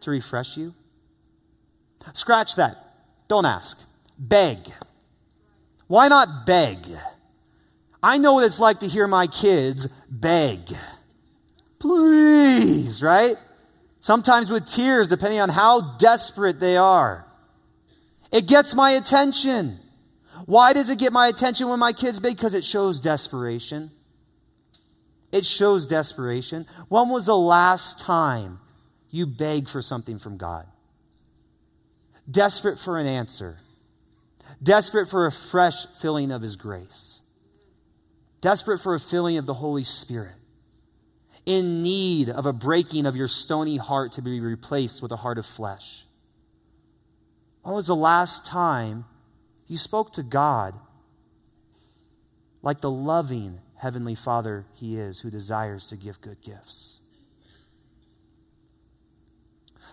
to 0.01 0.11
refresh 0.11 0.57
you? 0.57 0.75
Scratch 2.13 2.57
that. 2.57 2.77
Don't 3.29 3.47
ask. 3.47 3.81
Beg. 4.19 4.59
Why 5.87 6.09
not 6.09 6.47
beg? 6.47 6.79
I 8.03 8.19
know 8.19 8.35
what 8.35 8.45
it's 8.45 8.61
like 8.61 8.81
to 8.81 8.87
hear 8.87 9.09
my 9.09 9.27
kids 9.27 9.89
beg. 10.09 10.61
Please, 11.79 13.03
right? 13.03 13.35
Sometimes 14.01 14.51
with 14.51 14.69
tears, 14.69 15.09
depending 15.09 15.41
on 15.41 15.49
how 15.49 15.97
desperate 15.97 16.61
they 16.61 16.77
are. 16.77 17.25
It 18.33 18.47
gets 18.47 18.75
my 18.75 18.93
attention. 18.93 19.79
Why 20.49 20.73
does 20.73 20.89
it 20.89 20.99
get 20.99 21.13
my 21.13 21.27
attention 21.29 21.69
when 21.69 21.79
my 21.79 21.93
kids 21.93 22.21
beg? 22.21 22.37
Because 22.37 22.55
it 22.55 22.65
shows 22.65 23.01
desperation. 23.01 23.91
It 25.31 25.45
shows 25.45 25.87
desperation. 25.87 26.65
When 26.89 27.11
was 27.11 27.27
the 27.27 27.37
last 27.37 28.01
time 28.01 28.59
you 29.11 29.27
begged 29.27 29.69
for 29.69 29.83
something 29.83 30.19
from 30.19 30.39
God. 30.39 30.65
Desperate 32.31 32.79
for 32.79 32.99
an 32.99 33.07
answer, 33.07 33.59
desperate 34.63 35.11
for 35.11 35.27
a 35.27 35.33
fresh 35.33 35.85
filling 36.01 36.33
of 36.33 36.41
His 36.41 36.57
grace, 36.57 37.21
desperate 38.41 38.79
for 38.79 38.95
a 38.95 39.01
filling 39.01 39.37
of 39.37 39.45
the 39.45 39.53
Holy 39.53 39.85
Spirit, 39.85 40.37
in 41.45 41.83
need 41.83 42.31
of 42.31 42.47
a 42.47 42.55
breaking 42.55 43.05
of 43.05 43.17
your 43.17 43.29
stony 43.29 43.77
heart 43.77 44.13
to 44.13 44.23
be 44.23 44.41
replaced 44.41 45.03
with 45.03 45.13
a 45.13 45.17
heart 45.17 45.37
of 45.37 45.45
flesh. 45.45 46.05
When 47.65 47.75
was 47.75 47.87
the 47.87 47.95
last 47.95 48.47
time 48.47 49.05
you 49.69 49.77
spoke 49.77 50.13
to 50.15 50.23
God 50.23 50.75
like 52.63 52.81
the 52.81 52.91
loving 52.91 53.61
Heavenly 53.77 54.15
Father 54.15 54.65
He 54.75 54.97
is 54.97 55.21
who 55.21 55.31
desires 55.31 55.87
to 55.87 55.97
give 55.97 56.21
good 56.21 56.41
gifts? 56.41 57.01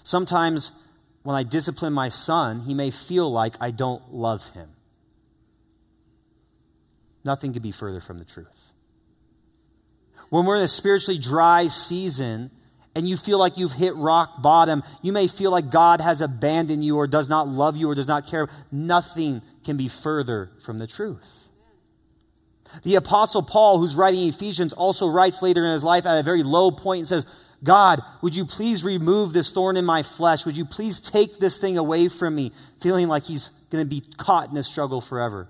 Sometimes 0.03 0.71
when 1.23 1.35
I 1.35 1.41
discipline 1.41 1.93
my 1.93 2.09
son, 2.09 2.59
he 2.61 2.75
may 2.75 2.91
feel 2.91 3.31
like 3.31 3.55
I 3.59 3.71
don't 3.71 4.13
love 4.13 4.47
him. 4.49 4.69
Nothing 7.23 7.53
could 7.53 7.63
be 7.63 7.71
further 7.71 7.99
from 7.99 8.19
the 8.19 8.25
truth. 8.25 8.71
When 10.29 10.45
we're 10.45 10.57
in 10.57 10.61
a 10.61 10.67
spiritually 10.67 11.19
dry 11.19 11.67
season 11.67 12.51
and 12.95 13.07
you 13.07 13.17
feel 13.17 13.37
like 13.37 13.57
you've 13.57 13.73
hit 13.73 13.95
rock 13.95 14.41
bottom, 14.41 14.81
you 15.01 15.11
may 15.11 15.27
feel 15.27 15.51
like 15.51 15.69
God 15.69 15.99
has 15.99 16.21
abandoned 16.21 16.83
you 16.83 16.95
or 16.95 17.07
does 17.07 17.27
not 17.27 17.47
love 17.47 17.75
you 17.75 17.89
or 17.89 17.95
does 17.95 18.07
not 18.07 18.25
care. 18.25 18.47
Nothing 18.71 19.41
can 19.65 19.75
be 19.75 19.89
further 19.89 20.49
from 20.63 20.77
the 20.77 20.87
truth. 20.87 21.49
The 22.83 22.95
Apostle 22.95 23.43
Paul, 23.43 23.79
who's 23.79 23.95
writing 23.95 24.27
Ephesians, 24.27 24.73
also 24.73 25.07
writes 25.07 25.41
later 25.41 25.65
in 25.65 25.73
his 25.73 25.83
life 25.83 26.05
at 26.05 26.19
a 26.19 26.23
very 26.23 26.43
low 26.43 26.71
point 26.71 26.99
and 26.99 27.07
says, 27.07 27.25
God, 27.63 28.01
would 28.21 28.35
you 28.35 28.45
please 28.45 28.83
remove 28.83 29.33
this 29.33 29.51
thorn 29.51 29.77
in 29.77 29.85
my 29.85 30.03
flesh? 30.03 30.45
Would 30.45 30.57
you 30.57 30.65
please 30.65 30.99
take 30.99 31.39
this 31.39 31.57
thing 31.57 31.77
away 31.77 32.07
from 32.07 32.35
me? 32.35 32.51
Feeling 32.81 33.07
like 33.07 33.23
he's 33.23 33.49
going 33.71 33.83
to 33.83 33.89
be 33.89 34.03
caught 34.17 34.49
in 34.49 34.55
this 34.55 34.67
struggle 34.67 35.01
forever. 35.01 35.47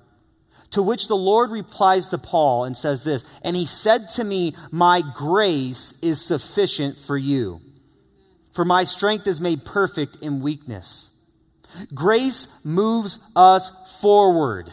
To 0.76 0.84
which 0.84 1.08
the 1.08 1.16
Lord 1.16 1.52
replies 1.52 2.10
to 2.10 2.18
Paul 2.18 2.66
and 2.66 2.76
says 2.76 3.06
this 3.06 3.24
And 3.42 3.56
he 3.56 3.66
said 3.66 4.10
to 4.16 4.26
me, 4.26 4.54
My 4.72 5.02
grace 5.16 5.94
is 6.02 6.20
sufficient 6.20 6.98
for 6.98 7.16
you, 7.16 7.62
for 8.52 8.66
my 8.66 8.84
strength 8.84 9.26
is 9.26 9.40
made 9.40 9.64
perfect 9.64 10.18
in 10.18 10.42
weakness. 10.42 11.12
Grace 11.94 12.50
moves 12.66 13.20
us 13.38 13.72
forward. 14.02 14.70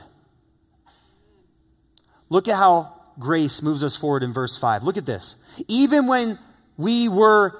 Look 2.28 2.48
at 2.48 2.56
how 2.56 2.92
grace 3.20 3.62
moves 3.62 3.84
us 3.84 3.94
forward 3.94 4.24
in 4.24 4.32
verse 4.32 4.58
5. 4.58 4.82
Look 4.82 4.96
at 4.96 5.06
this. 5.06 5.36
Even 5.68 6.08
when 6.08 6.36
we 6.76 7.08
were 7.08 7.56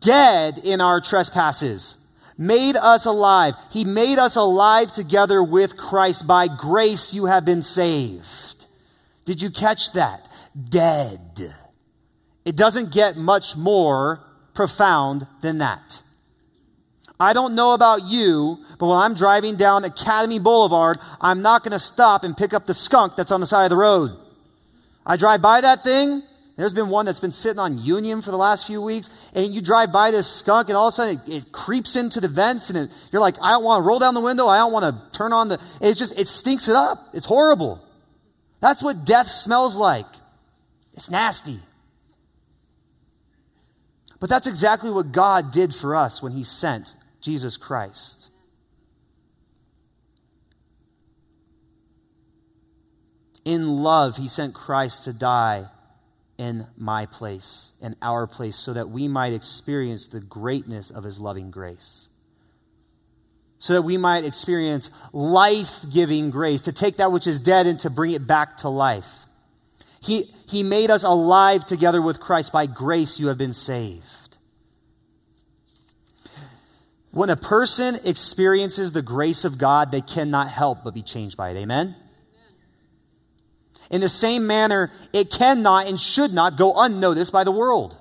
dead 0.00 0.58
in 0.58 0.82
our 0.82 1.00
trespasses, 1.00 1.96
made 2.38 2.76
us 2.76 3.06
alive. 3.06 3.54
He 3.70 3.84
made 3.84 4.18
us 4.18 4.36
alive 4.36 4.92
together 4.92 5.42
with 5.42 5.76
Christ. 5.76 6.26
By 6.26 6.48
grace 6.48 7.14
you 7.14 7.26
have 7.26 7.44
been 7.44 7.62
saved. 7.62 8.66
Did 9.24 9.42
you 9.42 9.50
catch 9.50 9.92
that? 9.92 10.28
Dead. 10.68 11.54
It 12.44 12.56
doesn't 12.56 12.92
get 12.92 13.16
much 13.16 13.56
more 13.56 14.20
profound 14.54 15.26
than 15.40 15.58
that. 15.58 16.02
I 17.18 17.32
don't 17.32 17.54
know 17.54 17.72
about 17.72 18.04
you, 18.04 18.58
but 18.78 18.86
when 18.86 18.98
I'm 18.98 19.14
driving 19.14 19.56
down 19.56 19.84
Academy 19.84 20.38
Boulevard, 20.38 20.98
I'm 21.20 21.40
not 21.40 21.62
going 21.62 21.72
to 21.72 21.78
stop 21.78 22.24
and 22.24 22.36
pick 22.36 22.52
up 22.52 22.66
the 22.66 22.74
skunk 22.74 23.16
that's 23.16 23.32
on 23.32 23.40
the 23.40 23.46
side 23.46 23.64
of 23.64 23.70
the 23.70 23.76
road. 23.76 24.16
I 25.04 25.16
drive 25.16 25.40
by 25.40 25.62
that 25.62 25.82
thing, 25.82 26.22
there's 26.56 26.72
been 26.72 26.88
one 26.88 27.04
that's 27.04 27.20
been 27.20 27.32
sitting 27.32 27.58
on 27.58 27.78
Union 27.78 28.22
for 28.22 28.30
the 28.30 28.38
last 28.38 28.66
few 28.66 28.80
weeks, 28.80 29.10
and 29.34 29.54
you 29.54 29.60
drive 29.60 29.92
by 29.92 30.10
this 30.10 30.26
skunk, 30.26 30.68
and 30.68 30.76
all 30.76 30.88
of 30.88 30.92
a 30.92 30.96
sudden 30.96 31.20
it, 31.26 31.34
it 31.34 31.52
creeps 31.52 31.96
into 31.96 32.18
the 32.18 32.28
vents, 32.28 32.70
and 32.70 32.78
it, 32.78 32.90
you're 33.12 33.20
like, 33.20 33.36
I 33.42 33.50
don't 33.50 33.64
want 33.64 33.82
to 33.82 33.86
roll 33.86 33.98
down 33.98 34.14
the 34.14 34.22
window. 34.22 34.46
I 34.46 34.58
don't 34.58 34.72
want 34.72 34.84
to 34.84 35.18
turn 35.18 35.34
on 35.34 35.48
the. 35.48 35.60
It's 35.82 35.98
just, 35.98 36.18
it 36.18 36.28
stinks 36.28 36.68
it 36.68 36.74
up. 36.74 36.98
It's 37.12 37.26
horrible. 37.26 37.82
That's 38.60 38.82
what 38.82 39.04
death 39.04 39.28
smells 39.28 39.76
like. 39.76 40.06
It's 40.94 41.10
nasty. 41.10 41.60
But 44.18 44.30
that's 44.30 44.46
exactly 44.46 44.88
what 44.88 45.12
God 45.12 45.52
did 45.52 45.74
for 45.74 45.94
us 45.94 46.22
when 46.22 46.32
He 46.32 46.42
sent 46.42 46.94
Jesus 47.20 47.58
Christ. 47.58 48.28
In 53.44 53.76
love, 53.76 54.16
He 54.16 54.26
sent 54.26 54.54
Christ 54.54 55.04
to 55.04 55.12
die 55.12 55.66
in 56.38 56.66
my 56.76 57.06
place, 57.06 57.72
in 57.80 57.94
our 58.02 58.26
place, 58.26 58.56
so 58.56 58.72
that 58.72 58.90
we 58.90 59.08
might 59.08 59.32
experience 59.32 60.08
the 60.08 60.20
greatness 60.20 60.90
of 60.90 61.04
His 61.04 61.18
loving 61.18 61.50
grace. 61.50 62.08
So 63.58 63.72
that 63.72 63.82
we 63.82 63.96
might 63.96 64.24
experience 64.24 64.90
life 65.12 65.84
giving 65.92 66.30
grace, 66.30 66.60
to 66.62 66.72
take 66.72 66.98
that 66.98 67.10
which 67.10 67.26
is 67.26 67.40
dead 67.40 67.66
and 67.66 67.80
to 67.80 67.90
bring 67.90 68.12
it 68.12 68.26
back 68.26 68.58
to 68.58 68.68
life. 68.68 69.08
He, 70.02 70.24
he 70.48 70.62
made 70.62 70.90
us 70.90 71.04
alive 71.04 71.64
together 71.64 72.02
with 72.02 72.20
Christ. 72.20 72.52
By 72.52 72.66
grace, 72.66 73.18
you 73.18 73.28
have 73.28 73.38
been 73.38 73.54
saved. 73.54 74.04
When 77.10 77.30
a 77.30 77.36
person 77.36 77.96
experiences 78.04 78.92
the 78.92 79.00
grace 79.00 79.46
of 79.46 79.56
God, 79.56 79.90
they 79.90 80.02
cannot 80.02 80.48
help 80.48 80.84
but 80.84 80.92
be 80.92 81.02
changed 81.02 81.36
by 81.36 81.50
it. 81.50 81.56
Amen? 81.56 81.96
In 83.90 84.00
the 84.00 84.08
same 84.08 84.46
manner, 84.46 84.90
it 85.12 85.30
cannot 85.30 85.88
and 85.88 85.98
should 85.98 86.32
not 86.32 86.56
go 86.56 86.74
unnoticed 86.76 87.32
by 87.32 87.44
the 87.44 87.52
world. 87.52 87.96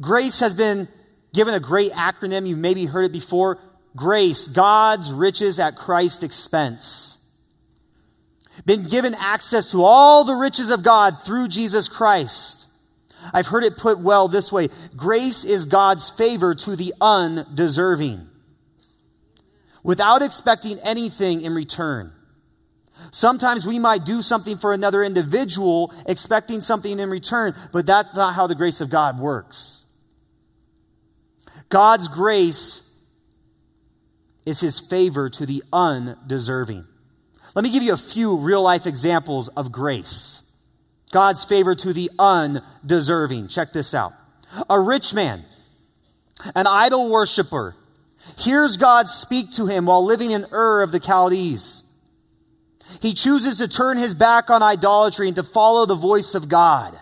Grace 0.00 0.40
has 0.40 0.54
been 0.54 0.88
given 1.32 1.54
a 1.54 1.60
great 1.60 1.92
acronym. 1.92 2.46
You've 2.46 2.58
maybe 2.58 2.84
heard 2.86 3.04
it 3.04 3.12
before. 3.12 3.58
Grace, 3.96 4.48
God's 4.48 5.12
riches 5.12 5.58
at 5.58 5.76
Christ's 5.76 6.22
expense. 6.22 7.18
Been 8.66 8.86
given 8.86 9.14
access 9.18 9.70
to 9.72 9.82
all 9.82 10.24
the 10.24 10.34
riches 10.34 10.70
of 10.70 10.82
God 10.82 11.14
through 11.24 11.48
Jesus 11.48 11.88
Christ. 11.88 12.66
I've 13.32 13.46
heard 13.46 13.64
it 13.64 13.76
put 13.76 13.98
well 13.98 14.28
this 14.28 14.52
way 14.52 14.68
Grace 14.96 15.44
is 15.44 15.64
God's 15.64 16.10
favor 16.10 16.54
to 16.54 16.76
the 16.76 16.94
undeserving 17.00 18.28
without 19.82 20.22
expecting 20.22 20.78
anything 20.80 21.40
in 21.40 21.54
return. 21.54 22.12
Sometimes 23.10 23.66
we 23.66 23.78
might 23.78 24.04
do 24.04 24.22
something 24.22 24.58
for 24.58 24.72
another 24.72 25.02
individual 25.02 25.92
expecting 26.06 26.60
something 26.60 26.98
in 26.98 27.10
return, 27.10 27.54
but 27.72 27.86
that's 27.86 28.16
not 28.16 28.34
how 28.34 28.46
the 28.46 28.54
grace 28.54 28.80
of 28.80 28.90
God 28.90 29.18
works. 29.18 29.84
God's 31.68 32.08
grace 32.08 32.82
is 34.46 34.60
his 34.60 34.80
favor 34.80 35.28
to 35.28 35.46
the 35.46 35.62
undeserving. 35.72 36.86
Let 37.54 37.62
me 37.62 37.70
give 37.70 37.82
you 37.82 37.92
a 37.92 37.98
few 37.98 38.36
real 38.36 38.62
life 38.62 38.86
examples 38.86 39.48
of 39.48 39.72
grace. 39.72 40.42
God's 41.10 41.44
favor 41.44 41.74
to 41.74 41.92
the 41.92 42.10
undeserving. 42.18 43.48
Check 43.48 43.72
this 43.72 43.94
out. 43.94 44.12
A 44.68 44.80
rich 44.80 45.14
man, 45.14 45.44
an 46.54 46.66
idol 46.66 47.10
worshiper, 47.10 47.74
hears 48.38 48.76
God 48.76 49.08
speak 49.08 49.52
to 49.52 49.66
him 49.66 49.86
while 49.86 50.04
living 50.04 50.30
in 50.30 50.46
Ur 50.52 50.82
of 50.82 50.92
the 50.92 51.00
Chaldees. 51.00 51.82
He 53.00 53.14
chooses 53.14 53.58
to 53.58 53.68
turn 53.68 53.98
his 53.98 54.14
back 54.14 54.50
on 54.50 54.62
idolatry 54.62 55.28
and 55.28 55.36
to 55.36 55.42
follow 55.42 55.86
the 55.86 55.94
voice 55.94 56.34
of 56.34 56.48
God. 56.48 56.98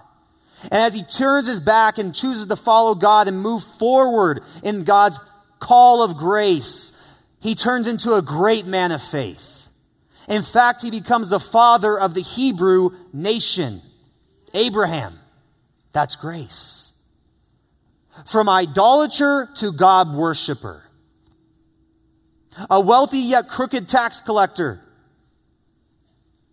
And 0.64 0.74
as 0.74 0.94
he 0.94 1.02
turns 1.02 1.46
his 1.46 1.60
back 1.60 1.98
and 1.98 2.14
chooses 2.14 2.46
to 2.46 2.56
follow 2.56 2.94
God 2.94 3.28
and 3.28 3.40
move 3.40 3.62
forward 3.78 4.42
in 4.62 4.84
God's 4.84 5.20
call 5.60 6.02
of 6.02 6.16
grace, 6.16 6.92
he 7.40 7.54
turns 7.54 7.86
into 7.86 8.14
a 8.14 8.22
great 8.22 8.66
man 8.66 8.92
of 8.92 9.02
faith. 9.02 9.68
In 10.28 10.42
fact, 10.42 10.82
he 10.82 10.90
becomes 10.90 11.30
the 11.30 11.40
father 11.40 11.98
of 11.98 12.14
the 12.14 12.22
Hebrew 12.22 12.90
nation, 13.12 13.80
Abraham. 14.54 15.18
That's 15.92 16.16
grace. 16.16 16.92
From 18.30 18.48
idolater 18.48 19.48
to 19.56 19.72
God 19.72 20.14
worshiper. 20.14 20.82
A 22.68 22.80
wealthy 22.80 23.18
yet 23.18 23.48
crooked 23.48 23.86
tax 23.86 24.20
collector 24.20 24.80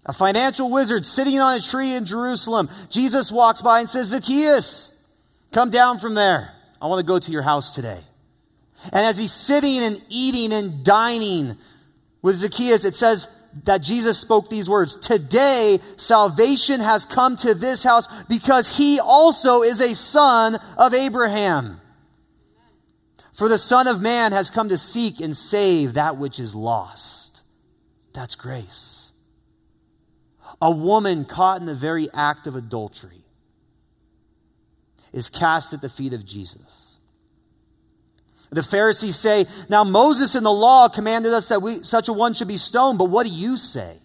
a 0.05 0.13
financial 0.13 0.69
wizard 0.69 1.05
sitting 1.05 1.39
on 1.39 1.57
a 1.57 1.61
tree 1.61 1.95
in 1.95 2.05
Jerusalem. 2.05 2.69
Jesus 2.89 3.31
walks 3.31 3.61
by 3.61 3.79
and 3.79 3.89
says, 3.89 4.07
Zacchaeus, 4.07 4.93
come 5.51 5.69
down 5.69 5.99
from 5.99 6.13
there. 6.13 6.51
I 6.81 6.87
want 6.87 6.99
to 6.99 7.05
go 7.05 7.19
to 7.19 7.31
your 7.31 7.41
house 7.41 7.73
today. 7.73 7.99
And 8.91 9.05
as 9.05 9.17
he's 9.17 9.31
sitting 9.31 9.79
and 9.79 10.03
eating 10.09 10.51
and 10.51 10.83
dining 10.83 11.55
with 12.21 12.35
Zacchaeus, 12.35 12.83
it 12.83 12.95
says 12.95 13.27
that 13.63 13.81
Jesus 13.81 14.19
spoke 14.19 14.49
these 14.49 14.69
words 14.69 14.97
Today, 14.97 15.77
salvation 15.95 16.81
has 16.81 17.05
come 17.05 17.37
to 17.37 17.53
this 17.53 17.83
house 17.83 18.23
because 18.25 18.77
he 18.77 18.99
also 18.99 19.61
is 19.61 19.79
a 19.79 19.95
son 19.95 20.57
of 20.77 20.93
Abraham. 20.93 21.79
For 23.31 23.47
the 23.47 23.57
Son 23.57 23.87
of 23.87 23.99
Man 23.99 24.31
has 24.31 24.51
come 24.51 24.69
to 24.69 24.77
seek 24.77 25.19
and 25.19 25.35
save 25.35 25.93
that 25.93 26.17
which 26.17 26.39
is 26.39 26.53
lost. 26.53 27.41
That's 28.13 28.35
grace 28.35 29.02
a 30.63 30.71
woman 30.71 31.25
caught 31.25 31.59
in 31.59 31.65
the 31.65 31.75
very 31.75 32.07
act 32.13 32.47
of 32.47 32.55
adultery 32.55 33.25
is 35.11 35.27
cast 35.29 35.73
at 35.73 35.81
the 35.81 35.89
feet 35.89 36.13
of 36.13 36.25
Jesus. 36.25 36.95
The 38.49 38.63
Pharisees 38.63 39.17
say, 39.17 39.45
Now 39.67 39.83
Moses 39.83 40.35
in 40.35 40.43
the 40.45 40.53
law 40.53 40.87
commanded 40.87 41.33
us 41.33 41.49
that 41.49 41.61
we, 41.61 41.83
such 41.83 42.07
a 42.07 42.13
one 42.13 42.33
should 42.33 42.47
be 42.47 42.55
stoned, 42.55 42.97
but 42.97 43.09
what 43.09 43.27
do 43.27 43.33
you 43.33 43.57
say? 43.57 43.97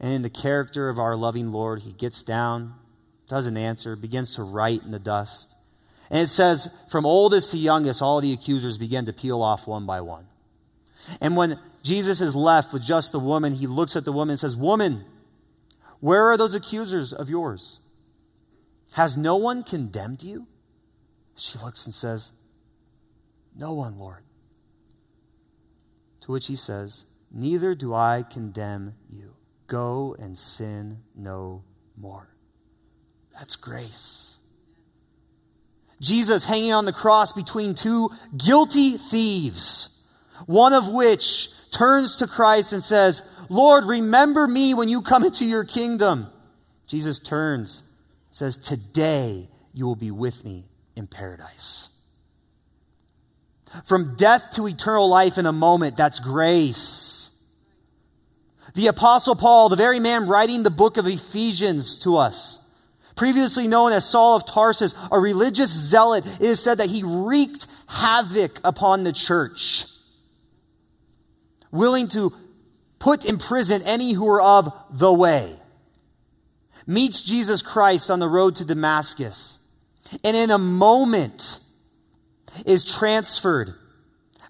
And 0.00 0.12
in 0.12 0.22
the 0.22 0.30
character 0.30 0.88
of 0.88 0.98
our 0.98 1.14
loving 1.14 1.52
Lord, 1.52 1.82
he 1.82 1.92
gets 1.92 2.24
down, 2.24 2.74
doesn't 3.28 3.56
answer, 3.56 3.94
begins 3.94 4.34
to 4.34 4.42
write 4.42 4.82
in 4.82 4.90
the 4.90 4.98
dust. 4.98 5.54
And 6.10 6.20
it 6.20 6.28
says, 6.28 6.66
From 6.90 7.06
oldest 7.06 7.52
to 7.52 7.58
youngest, 7.58 8.02
all 8.02 8.20
the 8.20 8.32
accusers 8.32 8.76
began 8.76 9.04
to 9.04 9.12
peel 9.12 9.40
off 9.40 9.68
one 9.68 9.86
by 9.86 10.00
one. 10.00 10.26
And 11.20 11.36
when 11.36 11.60
Jesus 11.84 12.22
is 12.22 12.34
left 12.34 12.72
with 12.72 12.82
just 12.82 13.12
the 13.12 13.20
woman. 13.20 13.52
He 13.52 13.66
looks 13.66 13.94
at 13.94 14.06
the 14.06 14.12
woman 14.12 14.32
and 14.32 14.40
says, 14.40 14.56
Woman, 14.56 15.04
where 16.00 16.24
are 16.24 16.36
those 16.36 16.54
accusers 16.54 17.12
of 17.12 17.28
yours? 17.28 17.78
Has 18.94 19.16
no 19.16 19.36
one 19.36 19.62
condemned 19.62 20.22
you? 20.22 20.46
She 21.36 21.58
looks 21.58 21.84
and 21.84 21.94
says, 21.94 22.32
No 23.54 23.74
one, 23.74 23.98
Lord. 23.98 24.22
To 26.22 26.32
which 26.32 26.46
he 26.46 26.56
says, 26.56 27.04
Neither 27.30 27.74
do 27.74 27.92
I 27.92 28.24
condemn 28.28 28.94
you. 29.10 29.34
Go 29.66 30.16
and 30.18 30.38
sin 30.38 31.02
no 31.14 31.64
more. 31.96 32.28
That's 33.34 33.56
grace. 33.56 34.38
Jesus 36.00 36.46
hanging 36.46 36.72
on 36.72 36.86
the 36.86 36.92
cross 36.92 37.32
between 37.32 37.74
two 37.74 38.10
guilty 38.36 38.96
thieves, 38.96 40.06
one 40.46 40.72
of 40.72 40.88
which 40.88 41.48
turns 41.74 42.16
to 42.16 42.26
Christ 42.26 42.72
and 42.72 42.82
says, 42.82 43.22
Lord, 43.48 43.84
remember 43.84 44.46
me 44.46 44.74
when 44.74 44.88
you 44.88 45.02
come 45.02 45.24
into 45.24 45.44
your 45.44 45.64
kingdom. 45.64 46.28
Jesus 46.86 47.18
turns, 47.18 47.82
says, 48.30 48.56
Today 48.56 49.48
you 49.72 49.84
will 49.86 49.96
be 49.96 50.10
with 50.10 50.44
me 50.44 50.66
in 50.96 51.06
paradise. 51.06 51.90
From 53.86 54.14
death 54.16 54.52
to 54.54 54.66
eternal 54.68 55.08
life 55.08 55.36
in 55.36 55.46
a 55.46 55.52
moment, 55.52 55.96
that's 55.96 56.20
grace. 56.20 57.30
The 58.74 58.86
Apostle 58.86 59.36
Paul, 59.36 59.68
the 59.68 59.76
very 59.76 60.00
man 60.00 60.28
writing 60.28 60.62
the 60.62 60.70
book 60.70 60.96
of 60.96 61.06
Ephesians 61.06 62.02
to 62.04 62.16
us, 62.16 62.60
previously 63.16 63.68
known 63.68 63.92
as 63.92 64.08
Saul 64.08 64.36
of 64.36 64.46
Tarsus, 64.46 64.94
a 65.10 65.18
religious 65.18 65.70
zealot, 65.70 66.24
it 66.26 66.40
is 66.40 66.62
said 66.62 66.78
that 66.78 66.90
he 66.90 67.02
wreaked 67.04 67.66
havoc 67.88 68.60
upon 68.64 69.04
the 69.04 69.12
church 69.12 69.86
willing 71.74 72.08
to 72.08 72.32
put 72.98 73.24
in 73.24 73.36
prison 73.36 73.82
any 73.84 74.12
who 74.12 74.28
are 74.28 74.40
of 74.40 74.72
the 74.90 75.12
way, 75.12 75.54
meets 76.86 77.22
Jesus 77.22 77.60
Christ 77.60 78.10
on 78.10 78.20
the 78.20 78.28
road 78.28 78.54
to 78.56 78.64
Damascus, 78.64 79.58
and 80.22 80.36
in 80.36 80.50
a 80.50 80.58
moment 80.58 81.60
is 82.64 82.84
transferred 82.84 83.74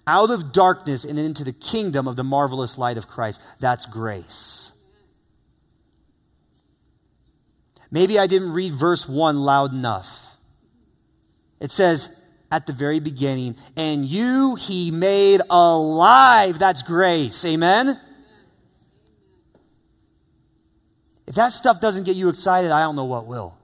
out 0.07 0.29
of 0.29 0.51
darkness 0.51 1.03
and 1.03 1.17
into 1.17 1.43
the 1.43 1.53
kingdom 1.53 2.07
of 2.07 2.15
the 2.15 2.23
marvelous 2.23 2.77
light 2.77 2.97
of 2.97 3.07
Christ. 3.07 3.41
That's 3.59 3.85
grace. 3.87 4.71
Maybe 7.89 8.19
I 8.19 8.27
didn't 8.27 8.51
read 8.51 8.73
verse 8.73 9.07
1 9.07 9.37
loud 9.37 9.73
enough. 9.73 10.37
It 11.59 11.71
says, 11.71 12.09
at 12.55 12.65
the 12.65 12.71
very 12.71 13.01
beginning, 13.01 13.53
and 13.75 14.05
you 14.05 14.55
he 14.55 14.89
made 14.89 15.41
alive. 15.49 16.57
That's 16.57 16.83
grace. 16.83 17.43
Amen? 17.43 17.99
If 21.27 21.35
that 21.35 21.49
stuff 21.49 21.81
doesn't 21.81 22.05
get 22.05 22.15
you 22.15 22.29
excited, 22.29 22.71
I 22.71 22.83
don't 22.83 22.95
know 22.95 23.03
what 23.03 23.27
will. 23.27 23.57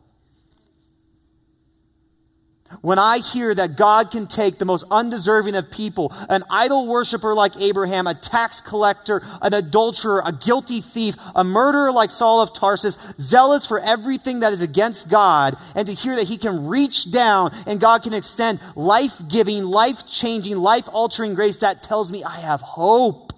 When 2.79 2.97
I 2.97 3.17
hear 3.17 3.53
that 3.53 3.75
God 3.75 4.11
can 4.11 4.27
take 4.27 4.57
the 4.57 4.65
most 4.65 4.85
undeserving 4.89 5.55
of 5.55 5.69
people, 5.69 6.13
an 6.29 6.43
idol 6.49 6.87
worshiper 6.87 7.33
like 7.33 7.59
Abraham, 7.59 8.07
a 8.07 8.15
tax 8.15 8.61
collector, 8.61 9.21
an 9.41 9.53
adulterer, 9.53 10.21
a 10.25 10.31
guilty 10.31 10.81
thief, 10.81 11.15
a 11.35 11.43
murderer 11.43 11.91
like 11.91 12.11
Saul 12.11 12.41
of 12.41 12.53
Tarsus, 12.53 12.97
zealous 13.19 13.67
for 13.67 13.79
everything 13.79 14.39
that 14.39 14.53
is 14.53 14.61
against 14.61 15.09
God, 15.09 15.55
and 15.75 15.85
to 15.87 15.93
hear 15.93 16.15
that 16.15 16.27
he 16.27 16.37
can 16.37 16.67
reach 16.67 17.11
down 17.11 17.51
and 17.67 17.79
God 17.79 18.03
can 18.03 18.13
extend 18.13 18.59
life 18.75 19.13
giving, 19.29 19.63
life 19.63 20.07
changing, 20.07 20.57
life 20.57 20.87
altering 20.91 21.35
grace, 21.35 21.57
that 21.57 21.83
tells 21.83 22.11
me 22.11 22.23
I 22.23 22.39
have 22.39 22.61
hope. 22.61 23.33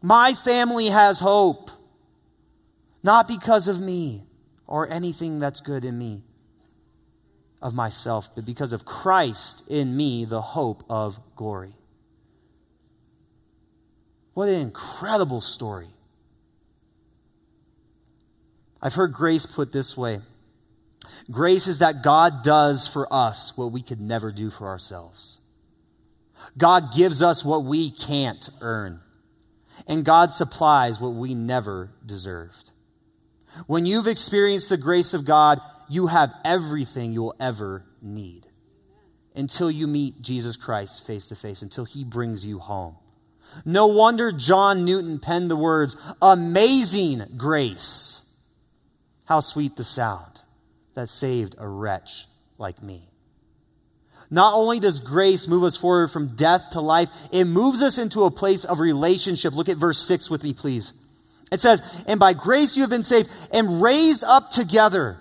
My 0.00 0.34
family 0.34 0.86
has 0.86 1.18
hope. 1.18 1.70
Not 3.02 3.28
because 3.28 3.68
of 3.68 3.80
me 3.80 4.24
or 4.66 4.88
anything 4.90 5.38
that's 5.38 5.60
good 5.60 5.84
in 5.84 5.96
me 5.96 6.22
of 7.66 7.74
myself, 7.74 8.30
but 8.32 8.46
because 8.46 8.72
of 8.72 8.84
Christ 8.84 9.64
in 9.68 9.96
me, 9.96 10.24
the 10.24 10.40
hope 10.40 10.84
of 10.88 11.18
glory. 11.34 11.72
What 14.34 14.48
an 14.48 14.60
incredible 14.60 15.40
story. 15.40 15.88
I've 18.80 18.94
heard 18.94 19.12
grace 19.12 19.46
put 19.46 19.72
this 19.72 19.96
way 19.96 20.20
Grace 21.28 21.66
is 21.66 21.78
that 21.78 22.04
God 22.04 22.44
does 22.44 22.86
for 22.86 23.12
us 23.12 23.56
what 23.56 23.72
we 23.72 23.82
could 23.82 24.00
never 24.00 24.30
do 24.30 24.48
for 24.48 24.68
ourselves. 24.68 25.38
God 26.56 26.94
gives 26.94 27.20
us 27.20 27.44
what 27.44 27.64
we 27.64 27.90
can't 27.90 28.48
earn, 28.60 29.00
and 29.88 30.04
God 30.04 30.32
supplies 30.32 31.00
what 31.00 31.14
we 31.14 31.34
never 31.34 31.90
deserved. 32.04 32.70
When 33.66 33.86
you've 33.86 34.06
experienced 34.06 34.68
the 34.68 34.76
grace 34.76 35.14
of 35.14 35.24
God, 35.24 35.60
you 35.88 36.08
have 36.08 36.32
everything 36.44 37.12
you 37.12 37.22
will 37.22 37.36
ever 37.40 37.84
need 38.02 38.46
until 39.34 39.70
you 39.70 39.86
meet 39.86 40.22
Jesus 40.22 40.56
Christ 40.56 41.06
face 41.06 41.28
to 41.28 41.36
face, 41.36 41.62
until 41.62 41.84
he 41.84 42.04
brings 42.04 42.44
you 42.44 42.58
home. 42.58 42.96
No 43.64 43.86
wonder 43.86 44.32
John 44.32 44.84
Newton 44.84 45.18
penned 45.18 45.50
the 45.50 45.56
words, 45.56 45.96
Amazing 46.20 47.22
grace. 47.36 48.24
How 49.26 49.40
sweet 49.40 49.76
the 49.76 49.84
sound 49.84 50.42
that 50.94 51.08
saved 51.08 51.54
a 51.58 51.68
wretch 51.68 52.26
like 52.58 52.82
me. 52.82 53.08
Not 54.30 54.54
only 54.54 54.80
does 54.80 55.00
grace 55.00 55.46
move 55.46 55.62
us 55.62 55.76
forward 55.76 56.08
from 56.08 56.34
death 56.34 56.70
to 56.72 56.80
life, 56.80 57.08
it 57.30 57.44
moves 57.44 57.82
us 57.82 57.98
into 57.98 58.24
a 58.24 58.30
place 58.30 58.64
of 58.64 58.80
relationship. 58.80 59.54
Look 59.54 59.68
at 59.68 59.76
verse 59.76 60.04
6 60.06 60.30
with 60.30 60.42
me, 60.42 60.52
please. 60.52 60.92
It 61.52 61.60
says, 61.60 61.80
And 62.08 62.18
by 62.18 62.32
grace 62.32 62.76
you 62.76 62.82
have 62.82 62.90
been 62.90 63.04
saved 63.04 63.28
and 63.52 63.80
raised 63.80 64.24
up 64.24 64.50
together 64.50 65.18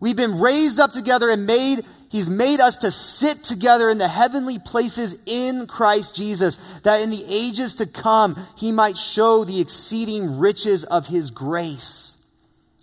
We've 0.00 0.16
been 0.16 0.38
raised 0.40 0.80
up 0.80 0.92
together 0.92 1.30
and 1.30 1.46
made, 1.46 1.80
He's 2.10 2.30
made 2.30 2.60
us 2.60 2.76
to 2.78 2.90
sit 2.90 3.44
together 3.44 3.90
in 3.90 3.98
the 3.98 4.08
heavenly 4.08 4.58
places 4.58 5.18
in 5.26 5.66
Christ 5.66 6.14
Jesus, 6.14 6.56
that 6.84 7.00
in 7.00 7.10
the 7.10 7.24
ages 7.28 7.74
to 7.76 7.86
come 7.86 8.36
He 8.56 8.72
might 8.72 8.96
show 8.96 9.44
the 9.44 9.60
exceeding 9.60 10.38
riches 10.38 10.84
of 10.84 11.06
His 11.06 11.30
grace 11.30 12.18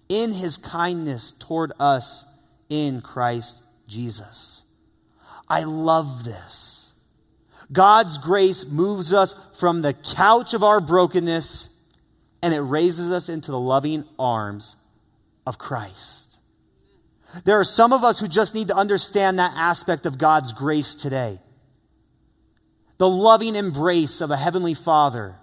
in 0.09 0.31
His 0.31 0.57
kindness 0.57 1.33
toward 1.33 1.71
us 1.79 2.25
in 2.69 3.01
Christ 3.01 3.63
Jesus. 3.87 4.63
I 5.47 5.63
love 5.63 6.23
this. 6.23 6.93
God's 7.71 8.17
grace 8.17 8.65
moves 8.65 9.13
us 9.13 9.35
from 9.59 9.81
the 9.81 9.93
couch 9.93 10.53
of 10.53 10.63
our 10.63 10.79
brokenness 10.79 11.69
and 12.43 12.53
it 12.53 12.61
raises 12.61 13.11
us 13.11 13.27
into 13.27 13.49
the 13.49 13.59
loving 13.59 14.05
arms 14.19 14.75
of 15.47 15.57
Christ. 15.57 16.24
There 17.43 17.59
are 17.59 17.65
some 17.65 17.91
of 17.91 18.03
us 18.03 18.19
who 18.19 18.27
just 18.27 18.53
need 18.53 18.69
to 18.69 18.75
understand 18.75 19.37
that 19.39 19.53
aspect 19.55 20.05
of 20.05 20.17
God's 20.17 20.53
grace 20.53 20.95
today. 20.95 21.39
The 22.97 23.09
loving 23.09 23.55
embrace 23.55 24.21
of 24.21 24.31
a 24.31 24.37
heavenly 24.37 24.73
father. 24.73 25.35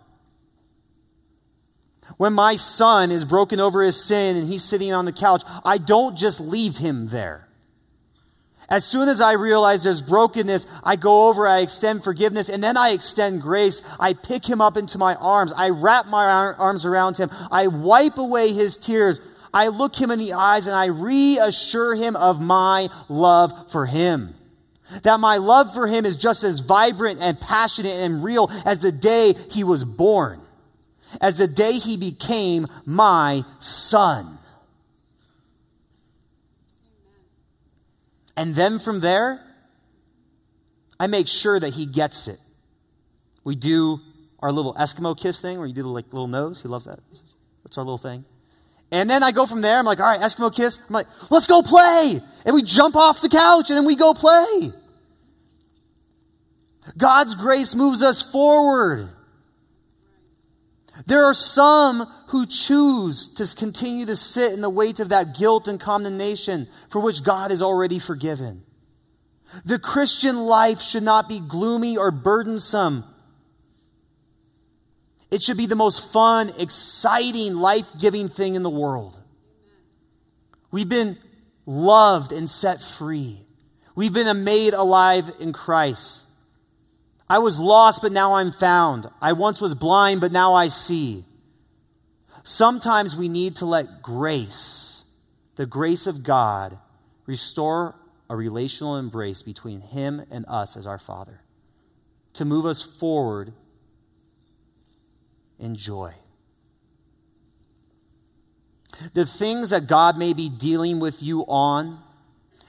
When 2.17 2.33
my 2.33 2.57
son 2.57 3.11
is 3.11 3.25
broken 3.25 3.61
over 3.61 3.83
his 3.83 4.03
sin 4.03 4.37
and 4.37 4.47
he's 4.47 4.65
sitting 4.65 4.93
on 4.93 5.05
the 5.05 5.13
couch, 5.13 5.43
I 5.65 5.79
don't 5.79 6.17
just 6.17 6.41
leave 6.41 6.79
him 6.79 7.09
there. 7.09 7.49
As 8.69 8.87
soon 8.87 9.09
as 9.09 9.21
I 9.21 9.33
realize 9.33 9.85
there's 9.85 10.01
brokenness, 10.01 10.67
I 10.83 10.97
go 10.97 11.29
over, 11.29 11.47
I 11.47 11.61
extend 11.61 12.05
forgiveness, 12.05 12.49
and 12.49 12.65
then 12.65 12.77
I 12.77 12.91
extend 12.91 13.43
grace. 13.43 13.83
I 14.01 14.15
pick 14.15 14.49
him 14.49 14.63
up 14.63 14.79
into 14.79 14.97
my 14.97 15.15
arms. 15.17 15.53
I 15.55 15.69
wrap 15.69 16.07
my 16.07 16.25
arms 16.59 16.87
around 16.87 17.19
him. 17.19 17.29
I 17.51 17.67
wipe 17.67 18.17
away 18.17 18.53
his 18.53 18.79
tears. 18.79 19.21
I 19.55 19.69
look 19.69 19.95
him 19.97 20.11
in 20.11 20.19
the 20.19 20.33
eyes 20.33 20.67
and 20.67 20.75
I 20.75 20.87
reassure 20.87 21.95
him 21.95 22.17
of 22.17 22.41
my 22.41 22.89
love 23.09 23.71
for 23.71 23.87
him. 23.87 24.35
That 25.03 25.21
my 25.21 25.37
love 25.39 25.75
for 25.75 25.87
him 25.87 26.05
is 26.05 26.17
just 26.17 26.45
as 26.45 26.61
vibrant 26.61 27.21
and 27.21 27.41
passionate 27.41 27.95
and 27.95 28.23
real 28.23 28.51
as 28.65 28.81
the 28.81 28.93
day 28.93 29.35
he 29.51 29.65
was 29.65 29.85
born, 29.85 30.41
as 31.21 31.39
the 31.39 31.49
day 31.49 31.73
he 31.73 31.97
became 31.97 32.67
my 32.85 33.43
son. 33.59 34.39
And 38.37 38.55
then 38.55 38.79
from 38.79 39.01
there, 39.01 39.41
I 40.99 41.07
make 41.07 41.29
sure 41.29 41.59
that 41.59 41.75
he 41.75 41.87
gets 41.87 42.29
it. 42.29 42.39
We 43.45 43.57
do 43.57 44.01
our 44.41 44.53
little 44.53 44.75
Eskimo 44.75 45.19
kiss 45.19 45.41
thing 45.41 45.59
where 45.59 45.67
you 45.67 45.75
do 45.75 45.83
the 45.83 45.89
like 45.89 46.13
little 46.13 46.29
nose. 46.29 46.63
He 46.63 46.69
loves 46.69 46.87
that. 46.87 47.01
That's 47.65 47.79
our 47.79 47.85
little 47.85 47.99
thing. 47.99 48.25
And 48.93 49.09
then 49.09 49.23
I 49.23 49.33
go 49.33 49.47
from 49.47 49.63
there. 49.63 49.79
I'm 49.79 49.87
like, 49.87 50.01
all 50.01 50.07
right, 50.07 50.21
Eskimo 50.21 50.55
kiss. 50.55 50.79
I'm 50.87 50.93
like, 50.93 51.07
let's 51.31 51.47
go 51.47 51.63
play. 51.63 52.21
And 52.45 52.55
we 52.55 52.63
jump 52.63 52.95
off 52.95 53.23
the 53.23 53.31
couch 53.31 53.71
and 53.71 53.79
then 53.79 53.87
we 53.87 53.97
go 53.97 54.13
play. 54.13 54.71
God's 56.99 57.35
grace 57.35 57.75
moves 57.75 58.03
us 58.03 58.21
forward. 58.31 59.09
There 61.07 61.25
are 61.25 61.35
some 61.35 62.07
who 62.29 62.45
choose 62.45 63.29
to 63.37 63.47
continue 63.57 64.05
to 64.07 64.15
sit 64.15 64.53
in 64.53 64.61
the 64.61 64.69
weight 64.69 65.01
of 65.01 65.09
that 65.09 65.37
guilt 65.39 65.69
and 65.69 65.81
condemnation 65.81 66.69
for 66.91 67.01
which 67.01 67.25
God 67.25 67.51
has 67.51 67.63
already 67.63 67.99
forgiven. 67.99 68.63
The 69.65 69.79
Christian 69.79 70.37
life 70.37 70.83
should 70.83 71.03
not 71.03 71.31
be 71.31 71.41
gloomy 71.41 71.97
or 71.97 72.11
burdensome. 72.11 73.05
It 75.33 75.43
should 75.43 75.57
be 75.57 75.65
the 75.65 75.75
most 75.75 76.13
fun, 76.13 76.53
exciting, 76.59 77.55
life 77.55 77.87
giving 77.99 78.29
thing 78.29 78.55
in 78.55 78.63
the 78.63 78.69
world. 78.69 79.19
We've 80.71 80.91
been 80.91 81.17
loved 81.65 82.33
and 82.33 82.51
set 82.51 82.83
free. 82.83 83.41
We've 83.95 84.13
been 84.13 84.45
made 84.45 84.75
alive 84.75 85.33
in 85.41 85.55
Christ. 85.55 86.25
I 87.31 87.39
was 87.39 87.59
lost, 87.59 88.03
but 88.03 88.13
now 88.13 88.35
I'm 88.35 88.53
found. 88.53 89.07
I 89.23 89.33
once 89.33 89.59
was 89.59 89.75
blind, 89.75 90.21
but 90.21 90.33
now 90.33 90.53
I 90.53 90.69
see. 90.69 91.25
Sometimes 92.43 93.17
we 93.17 93.31
need 93.31 93.57
to 93.57 93.65
let 93.65 94.03
grace, 94.03 95.05
the 95.57 95.65
grace 95.65 96.07
of 96.07 96.25
God, 96.25 96.79
restore 97.25 97.95
a 98.29 98.37
relational 98.37 98.99
embrace 98.99 99.41
between 99.41 99.81
Him 99.81 100.27
and 100.31 100.45
us 100.47 100.77
as 100.77 100.87
our 100.87 100.99
Father, 100.99 101.41
to 102.35 102.45
move 102.45 102.67
us 102.67 102.83
forward 102.83 103.55
and 105.63 105.77
joy. 105.77 106.13
The 109.15 109.25
things 109.25 109.71
that 109.71 109.87
God 109.87 110.19
may 110.19 110.35
be 110.35 110.51
dealing 110.51 111.01
with 111.01 111.23
you 111.23 111.43
on, 111.43 111.99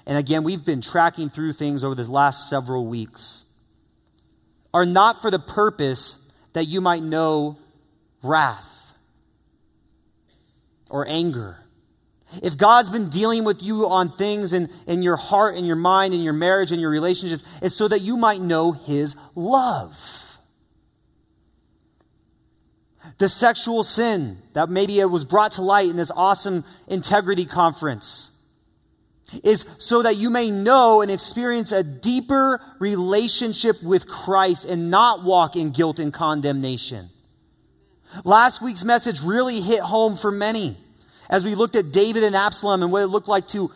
and 0.05 0.17
again, 0.17 0.43
we've 0.43 0.63
been 0.63 0.81
tracking 0.81 1.29
through 1.29 1.53
things 1.53 1.83
over 1.83 1.95
the 1.95 2.09
last 2.09 2.49
several 2.49 2.85
weeks, 2.87 3.45
are 4.73 4.85
not 4.85 5.21
for 5.21 5.29
the 5.29 5.39
purpose 5.39 6.31
that 6.53 6.65
you 6.65 6.79
might 6.79 7.03
know 7.03 7.57
wrath 8.21 8.93
or 10.89 11.05
anger. 11.07 11.57
If 12.41 12.57
God's 12.57 12.89
been 12.89 13.09
dealing 13.09 13.43
with 13.43 13.61
you 13.61 13.85
on 13.87 14.09
things 14.09 14.53
in, 14.53 14.69
in 14.87 15.03
your 15.03 15.17
heart 15.17 15.55
and 15.55 15.67
your 15.67 15.75
mind 15.75 16.13
and 16.13 16.23
your 16.23 16.33
marriage 16.33 16.71
and 16.71 16.81
your 16.81 16.89
relationships, 16.89 17.43
it's 17.61 17.75
so 17.75 17.87
that 17.87 17.99
you 17.99 18.17
might 18.17 18.41
know 18.41 18.71
His 18.71 19.15
love 19.35 19.95
the 23.17 23.29
sexual 23.29 23.83
sin 23.83 24.37
that 24.53 24.69
maybe 24.69 24.99
it 24.99 25.05
was 25.05 25.25
brought 25.25 25.53
to 25.53 25.61
light 25.61 25.89
in 25.89 25.97
this 25.97 26.11
awesome 26.15 26.63
integrity 26.87 27.45
conference 27.45 28.31
is 29.43 29.65
so 29.77 30.03
that 30.03 30.15
you 30.15 30.29
may 30.29 30.51
know 30.51 31.01
and 31.01 31.09
experience 31.09 31.71
a 31.71 31.83
deeper 31.83 32.61
relationship 32.79 33.81
with 33.81 34.07
Christ 34.07 34.65
and 34.65 34.91
not 34.91 35.23
walk 35.23 35.55
in 35.55 35.71
guilt 35.71 35.99
and 35.99 36.13
condemnation. 36.13 37.09
Last 38.23 38.61
week's 38.61 38.83
message 38.83 39.21
really 39.21 39.59
hit 39.59 39.79
home 39.79 40.17
for 40.17 40.31
many 40.31 40.77
as 41.29 41.43
we 41.43 41.55
looked 41.55 41.75
at 41.75 41.91
David 41.91 42.23
and 42.23 42.35
Absalom 42.35 42.83
and 42.83 42.91
what 42.91 43.01
it 43.01 43.07
looked 43.07 43.27
like 43.27 43.47
to 43.49 43.71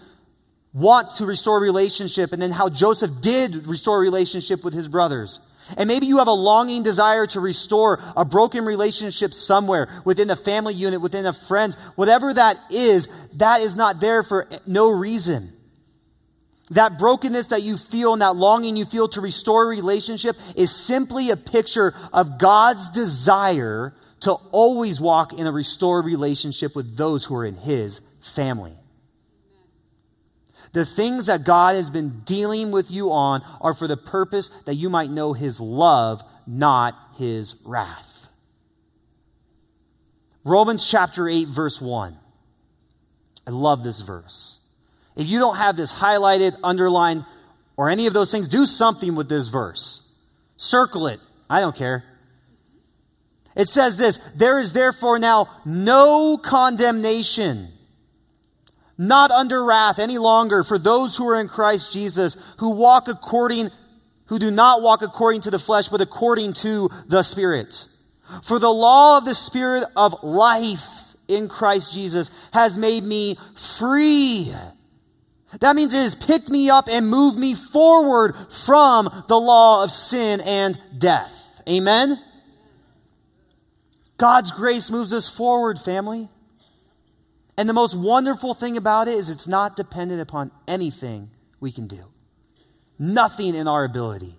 want 0.74 1.12
to 1.18 1.26
restore 1.26 1.60
relationship 1.60 2.34
and 2.34 2.42
then 2.42 2.52
how 2.52 2.70
Joseph 2.70 3.22
did 3.22 3.66
restore 3.66 4.00
relationship 4.00 4.64
with 4.64 4.74
his 4.74 4.88
brothers. 4.88 5.40
And 5.76 5.88
maybe 5.88 6.06
you 6.06 6.20
have 6.20 6.28
a 6.28 6.32
longing 6.32 6.84
desire 6.84 7.28
to 7.28 7.40
restore 7.40 8.00
a 8.16 8.24
broken 8.24 8.64
relationship 8.64 9.34
somewhere 9.34 9.90
within 10.06 10.28
the 10.28 10.36
family 10.36 10.74
unit, 10.74 11.02
within 11.02 11.26
a 11.26 11.34
friend, 11.34 11.76
whatever 11.96 12.34
that 12.34 12.58
is, 12.72 13.10
that 13.36 13.62
is 13.62 13.76
not 13.76 14.00
there 14.00 14.24
for 14.24 14.48
no 14.66 14.90
reason. 14.90 15.52
That 16.72 17.00
brokenness 17.00 17.48
that 17.48 17.64
you 17.64 17.78
feel 17.78 18.14
and 18.14 18.22
that 18.22 18.36
longing 18.36 18.76
you 18.76 18.86
feel 18.86 19.08
to 19.10 19.22
restore 19.22 19.64
a 19.64 19.68
relationship 19.68 20.36
is 20.56 20.74
simply 20.76 21.32
a 21.32 21.38
picture 21.38 21.94
of 22.12 22.38
God's 22.40 22.90
desire 22.90 23.94
to 24.22 24.34
always 24.52 25.00
walk 25.00 25.34
in 25.34 25.48
a 25.48 25.52
restored 25.52 26.06
relationship 26.06 26.76
with 26.76 26.98
those 26.98 27.24
who 27.26 27.36
are 27.36 27.46
in 27.46 27.56
His 27.56 28.02
family. 28.20 28.77
The 30.74 30.86
things 30.86 31.28
that 31.28 31.44
God 31.44 31.76
has 31.76 31.90
been 31.90 32.22
dealing 32.26 32.72
with 32.72 32.92
you 32.92 33.12
on 33.12 33.44
are 33.62 33.74
for 33.74 33.88
the 33.88 33.98
purpose 33.98 34.50
that 34.66 34.76
you 34.76 34.90
might 34.90 35.10
know 35.10 35.34
His 35.34 35.60
love, 35.60 36.24
not 36.46 36.96
His 37.18 37.56
wrath. 37.66 38.30
Romans 40.44 40.90
chapter 40.90 41.28
8, 41.28 41.48
verse 41.50 41.82
1. 41.82 42.18
I 43.46 43.50
love 43.52 43.84
this 43.84 44.02
verse. 44.02 44.60
If 45.16 45.28
you 45.28 45.40
don't 45.40 45.58
have 45.58 45.76
this 45.76 45.94
highlighted, 45.94 46.58
underlined, 46.64 47.26
or 47.76 47.90
any 47.90 48.08
of 48.08 48.14
those 48.14 48.32
things, 48.32 48.48
do 48.48 48.66
something 48.66 49.16
with 49.16 49.30
this 49.30 49.48
verse. 49.48 50.14
Circle 50.58 51.08
it. 51.08 51.20
I 51.50 51.62
don't 51.62 51.76
care. 51.76 52.04
It 53.56 53.68
says 53.68 53.98
this 53.98 54.20
There 54.36 54.60
is 54.60 54.74
therefore 54.74 55.20
now 55.20 55.48
no 55.66 56.38
condemnation, 56.38 57.70
not 58.98 59.32
under 59.32 59.64
wrath 59.64 60.00
any 60.00 60.18
longer 60.18 60.64
for 60.64 60.78
those 60.78 61.18
who 61.18 61.28
are 61.28 61.40
in 61.40 61.48
Christ 61.48 61.94
Jesus, 61.94 62.36
who 62.60 62.70
walk 62.70 63.08
according, 63.08 63.70
who 64.26 64.40
do 64.40 64.52
not 64.52 64.82
walk 64.82 65.02
according 65.02 65.42
to 65.42 65.52
the 65.52 65.60
flesh, 65.60 65.88
but 65.88 66.02
according 66.02 66.54
to 66.54 66.90
the 67.08 67.24
Spirit. 67.24 67.86
For 68.44 68.60
the 68.60 68.72
law 68.72 69.18
of 69.18 69.26
the 69.26 69.36
Spirit 69.36 69.86
of 69.96 70.16
life 70.24 71.16
in 71.28 71.48
Christ 71.48 71.94
Jesus 71.94 72.50
has 72.54 72.78
made 72.78 73.04
me 73.04 73.38
free 73.56 74.54
that 75.62 75.76
means 75.76 75.94
it 75.94 76.04
has 76.04 76.16
picked 76.16 76.50
me 76.50 76.70
up 76.70 76.86
and 76.90 77.08
moved 77.08 77.38
me 77.38 77.56
forward 77.56 78.36
from 78.66 79.10
the 79.28 79.40
law 79.40 79.84
of 79.84 79.92
sin 79.92 80.42
and 80.46 80.78
death. 80.98 81.62
Amen? 81.68 82.20
God's 84.18 84.52
grace 84.52 84.92
moves 84.92 85.14
us 85.14 85.30
forward, 85.30 85.80
family. 85.80 86.30
And 87.58 87.68
the 87.68 87.74
most 87.74 87.98
wonderful 87.98 88.54
thing 88.54 88.78
about 88.78 89.08
it 89.08 89.16
is 89.16 89.30
it's 89.30 89.48
not 89.48 89.76
dependent 89.76 90.22
upon 90.22 90.52
anything 90.68 91.32
we 91.60 91.72
can 91.72 91.88
do, 91.88 92.06
nothing 93.00 93.56
in 93.56 93.68
our 93.68 93.84
ability. 93.84 94.36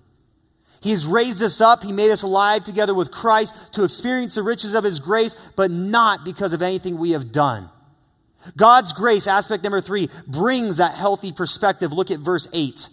He 0.80 0.92
has 0.92 1.06
raised 1.06 1.42
us 1.42 1.60
up. 1.60 1.82
He 1.82 1.92
made 1.92 2.12
us 2.12 2.22
alive 2.22 2.62
together 2.62 2.94
with 2.94 3.10
Christ 3.10 3.72
to 3.72 3.84
experience 3.84 4.36
the 4.36 4.44
riches 4.44 4.74
of 4.74 4.84
His 4.84 5.00
grace, 5.00 5.34
but 5.56 5.70
not 5.70 6.24
because 6.24 6.52
of 6.52 6.62
anything 6.62 6.96
we 6.96 7.10
have 7.10 7.32
done. 7.32 7.68
God's 8.56 8.92
grace, 8.92 9.26
aspect 9.26 9.64
number 9.64 9.80
three, 9.80 10.08
brings 10.26 10.76
that 10.76 10.94
healthy 10.94 11.32
perspective. 11.32 11.92
Look 11.92 12.10
at 12.10 12.20
verse 12.20 12.48
8. 12.52 12.88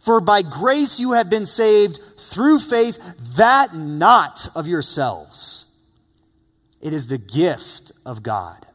For 0.00 0.20
by 0.20 0.42
grace 0.42 1.00
you 1.00 1.12
have 1.12 1.28
been 1.28 1.46
saved 1.46 1.98
through 2.18 2.60
faith, 2.60 2.98
that 3.36 3.74
not 3.74 4.48
of 4.54 4.66
yourselves. 4.66 5.66
It 6.80 6.92
is 6.92 7.08
the 7.08 7.18
gift 7.18 7.92
of 8.06 8.22
God, 8.22 8.66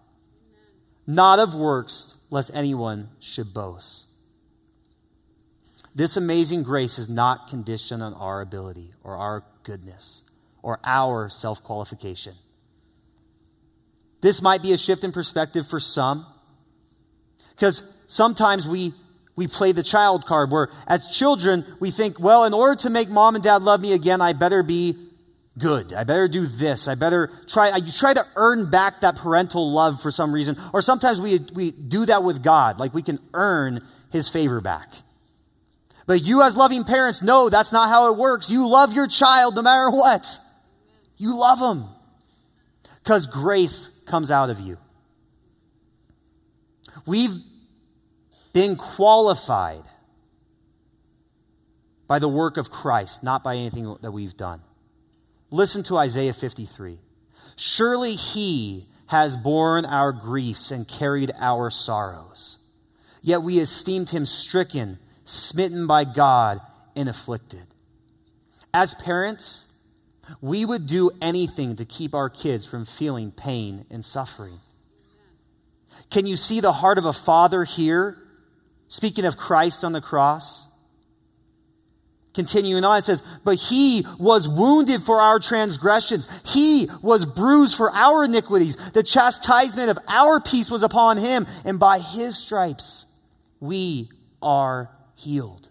not 1.10 1.40
of 1.40 1.56
works, 1.56 2.14
lest 2.30 2.52
anyone 2.54 3.10
should 3.20 3.52
boast. 3.52 4.06
This 5.96 6.18
amazing 6.18 6.62
grace 6.62 7.00
is 7.00 7.10
not 7.10 7.48
conditioned 7.48 8.04
on 8.04 8.14
our 8.14 8.42
ability 8.42 8.94
or 9.04 9.16
our 9.16 9.44
goodness 9.64 10.22
or 10.62 10.80
our 10.84 11.28
self 11.28 11.64
qualification. 11.64 12.36
This 14.22 14.40
might 14.44 14.62
be 14.62 14.72
a 14.72 14.78
shift 14.78 15.04
in 15.04 15.12
perspective 15.12 15.68
for 15.68 15.80
some. 15.80 16.28
Because 17.56 17.82
sometimes 18.06 18.68
we, 18.68 18.94
we 19.36 19.48
play 19.48 19.72
the 19.72 19.82
child 19.82 20.28
card 20.28 20.52
where 20.52 20.70
as 20.86 21.08
children 21.08 21.66
we 21.80 21.90
think, 21.90 22.20
well, 22.20 22.44
in 22.44 22.54
order 22.54 22.76
to 22.84 22.92
make 22.92 23.10
mom 23.10 23.34
and 23.34 23.44
dad 23.44 23.64
love 23.64 23.82
me 23.82 23.94
again, 23.94 24.22
I 24.22 24.34
better 24.34 24.62
be 24.62 25.09
good. 25.60 25.94
I 25.94 26.04
better 26.04 26.28
do 26.28 26.48
this. 26.48 26.88
I 26.88 26.96
better 26.96 27.30
try. 27.48 27.72
I 27.72 27.80
try 27.80 28.14
to 28.14 28.24
earn 28.36 28.70
back 28.70 29.02
that 29.02 29.18
parental 29.18 29.72
love 29.72 30.02
for 30.02 30.12
some 30.12 30.32
reason. 30.32 30.58
Or 30.74 30.82
sometimes 30.82 31.22
we, 31.22 31.40
we 31.54 31.72
do 31.72 32.06
that 32.08 32.24
with 32.24 32.42
God. 32.42 32.80
Like 32.80 32.94
we 32.94 33.02
can 33.02 33.20
earn 33.34 33.86
his 34.12 34.30
favor 34.30 34.62
back. 34.62 34.90
But 36.08 36.24
you 36.24 36.42
as 36.42 36.58
loving 36.58 36.86
parents 36.86 37.22
know 37.22 37.50
that's 37.50 37.72
not 37.72 37.90
how 37.90 38.12
it 38.12 38.18
works. 38.18 38.50
You 38.50 38.68
love 38.68 38.94
your 38.94 39.08
child 39.08 39.56
no 39.56 39.62
matter 39.62 39.92
what. 39.92 40.26
You 41.18 41.36
love 41.36 41.60
them. 41.60 41.88
Because 43.04 43.28
grace 43.28 43.92
comes 44.08 44.32
out 44.32 44.50
of 44.50 44.60
you. 44.60 44.78
We've 47.06 47.36
been 48.54 48.76
qualified 48.76 49.84
by 52.08 52.18
the 52.18 52.28
work 52.28 52.58
of 52.58 52.72
Christ, 52.72 53.24
not 53.24 53.44
by 53.44 53.56
anything 53.56 53.96
that 54.02 54.12
we've 54.12 54.36
done. 54.36 54.62
Listen 55.52 55.84
to 55.84 55.98
Isaiah 55.98 56.34
53. 56.34 57.00
Surely 57.56 58.16
he 58.16 58.86
has 59.08 59.36
borne 59.36 59.86
our 59.86 60.12
griefs 60.12 60.72
and 60.72 60.88
carried 60.88 61.32
our 61.40 61.70
sorrows. 61.70 62.60
Yet 63.22 63.42
we 63.42 63.60
esteemed 63.60 64.12
him 64.12 64.26
stricken, 64.26 65.00
smitten 65.26 65.88
by 65.88 66.04
God, 66.06 66.62
and 66.96 67.10
afflicted. 67.10 67.66
As 68.74 68.94
parents, 68.96 69.66
we 70.42 70.64
would 70.64 70.86
do 70.86 71.12
anything 71.22 71.76
to 71.78 71.86
keep 71.86 72.14
our 72.14 72.30
kids 72.30 72.66
from 72.66 72.86
feeling 72.86 73.32
pain 73.32 73.86
and 73.90 74.06
suffering. 74.06 74.60
Can 76.12 76.28
you 76.28 76.36
see 76.36 76.60
the 76.60 76.74
heart 76.74 76.98
of 76.98 77.06
a 77.06 77.14
father 77.14 77.64
here? 77.64 78.18
Speaking 78.88 79.26
of 79.26 79.38
Christ 79.38 79.84
on 79.84 79.92
the 79.92 80.02
cross. 80.02 80.69
Continuing 82.40 82.86
on, 82.86 83.00
it 83.00 83.04
says, 83.04 83.22
But 83.44 83.58
he 83.58 84.06
was 84.18 84.48
wounded 84.48 85.04
for 85.04 85.20
our 85.20 85.40
transgressions. 85.40 86.26
He 86.46 86.88
was 87.04 87.26
bruised 87.26 87.76
for 87.76 87.92
our 87.92 88.24
iniquities. 88.24 88.78
The 88.94 89.04
chastisement 89.04 89.90
of 89.90 89.98
our 90.08 90.40
peace 90.40 90.72
was 90.72 90.82
upon 90.82 91.18
him, 91.18 91.48
and 91.66 91.78
by 91.82 92.00
his 92.00 92.38
stripes 92.38 93.08
we 93.60 94.08
are 94.42 94.90
healed. 95.16 95.68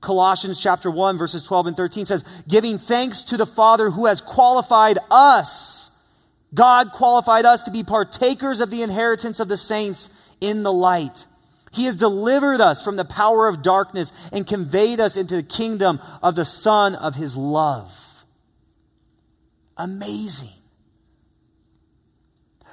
Colossians 0.00 0.60
chapter 0.60 0.90
1 0.90 1.16
verses 1.16 1.44
12 1.44 1.68
and 1.68 1.76
13 1.76 2.06
says, 2.06 2.24
giving 2.48 2.78
thanks 2.78 3.22
to 3.22 3.36
the 3.36 3.46
Father 3.46 3.90
who 3.90 4.06
has 4.06 4.20
qualified 4.20 4.98
us. 5.08 5.92
God 6.52 6.90
qualified 6.90 7.44
us 7.44 7.62
to 7.62 7.70
be 7.70 7.84
partakers 7.84 8.60
of 8.60 8.72
the 8.72 8.82
inheritance 8.82 9.38
of 9.38 9.48
the 9.48 9.56
saints 9.56 10.10
in 10.40 10.64
the 10.64 10.72
light. 10.72 11.26
He 11.70 11.84
has 11.84 11.96
delivered 11.96 12.60
us 12.60 12.82
from 12.82 12.96
the 12.96 13.04
power 13.04 13.46
of 13.46 13.62
darkness 13.62 14.12
and 14.32 14.46
conveyed 14.46 15.00
us 15.00 15.16
into 15.16 15.36
the 15.36 15.42
kingdom 15.42 16.00
of 16.22 16.34
the 16.34 16.44
Son 16.44 16.94
of 16.94 17.14
His 17.14 17.36
love. 17.36 17.92
Amazing. 19.76 20.48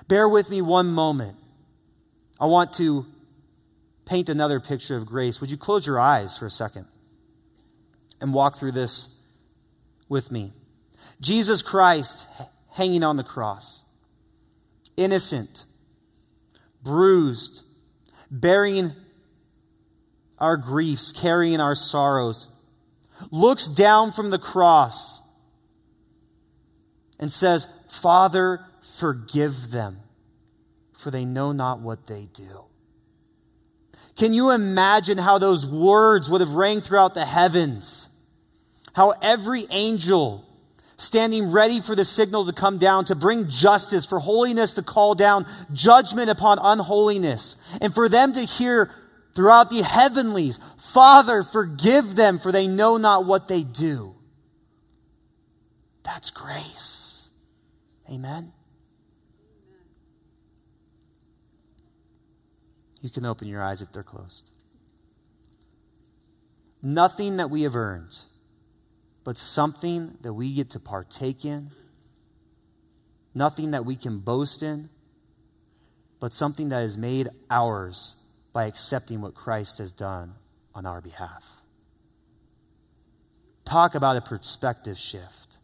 Bear 0.08 0.28
with 0.28 0.50
me 0.50 0.62
one 0.62 0.88
moment. 0.88 1.38
I 2.40 2.46
want 2.46 2.74
to 2.74 3.06
paint 4.06 4.30
another 4.30 4.60
picture 4.60 4.96
of 4.96 5.06
grace. 5.06 5.40
Would 5.42 5.52
you 5.52 5.58
close 5.58 5.86
your 5.86 6.00
eyes 6.00 6.38
for 6.38 6.46
a 6.46 6.52
second? 6.52 6.88
and 8.20 8.34
walk 8.34 8.58
through 8.58 8.72
this 8.72 9.10
with 10.10 10.32
me. 10.32 10.54
Jesus 11.22 11.62
Christ 11.62 12.28
hanging 12.72 13.04
on 13.04 13.18
the 13.18 13.24
cross, 13.24 13.84
innocent, 14.96 15.66
bruised, 16.84 17.64
bearing 18.30 18.92
our 20.40 20.58
griefs, 20.58 21.12
carrying 21.12 21.60
our 21.60 21.76
sorrows, 21.76 22.48
looks 23.32 23.68
down 23.68 24.12
from 24.12 24.30
the 24.30 24.40
cross 24.40 25.22
and 27.20 27.32
says, 27.32 27.68
Father, 27.90 28.62
forgive 29.00 29.72
them, 29.72 29.98
for 30.94 31.12
they 31.12 31.26
know 31.26 31.52
not 31.52 31.80
what 31.80 32.08
they 32.08 32.28
do. 32.34 32.66
Can 34.16 34.34
you 34.34 34.52
imagine 34.52 35.18
how 35.18 35.38
those 35.38 35.66
words 35.66 36.30
would 36.30 36.42
have 36.42 36.52
rang 36.52 36.82
throughout 36.82 37.14
the 37.14 37.26
heavens? 37.26 38.10
How 38.94 39.14
every 39.22 39.66
angel 39.70 40.44
standing 40.98 41.52
ready 41.52 41.80
for 41.80 41.96
the 41.96 42.06
signal 42.06 42.46
to 42.46 42.54
come 42.54 42.78
down 42.78 43.06
to 43.06 43.16
bring 43.16 43.48
justice, 43.50 44.06
for 44.06 44.20
holiness 44.20 44.74
to 44.74 44.82
call 44.82 45.16
down 45.16 45.46
judgment 45.72 46.30
upon 46.30 46.58
unholiness, 46.62 47.56
and 47.82 47.94
for 47.94 48.10
them 48.10 48.34
to 48.34 48.42
hear 48.42 48.90
throughout 49.36 49.70
the 49.70 49.84
heavenlies, 49.84 50.60
Father, 50.94 51.44
forgive 51.44 52.16
them, 52.16 52.40
for 52.40 52.52
they 52.52 52.68
know 52.68 52.98
not 52.98 53.26
what 53.26 53.48
they 53.48 53.64
do. 53.64 54.16
That's 56.04 56.32
grace. 56.32 57.30
Amen. 58.10 58.54
You 63.02 63.10
can 63.12 63.26
open 63.26 63.48
your 63.48 63.62
eyes 63.62 63.82
if 63.82 63.92
they're 63.92 64.04
closed. 64.04 64.52
Nothing 66.82 67.38
that 67.38 67.50
we 67.50 67.64
have 67.64 67.76
earned, 67.76 68.16
but 69.28 69.38
something 69.38 70.18
that 70.22 70.32
we 70.32 70.54
get 70.54 70.70
to 70.70 70.80
partake 70.80 71.44
in. 71.44 71.70
Nothing 73.36 73.72
that 73.72 73.84
we 73.84 73.98
can 73.98 74.20
boast 74.20 74.64
in, 74.64 74.88
but 76.22 76.32
something 76.32 76.70
that 76.70 76.84
is 76.84 76.98
made 76.98 77.28
ours 77.52 78.16
by 78.54 78.68
accepting 78.68 79.20
what 79.20 79.36
Christ 79.36 79.80
has 79.80 79.92
done 79.92 80.36
on 80.74 80.86
our 80.86 81.02
behalf. 81.02 81.44
Talk 83.66 83.96
about 83.96 84.16
a 84.16 84.22
perspective 84.22 84.98
shift. 84.98 85.58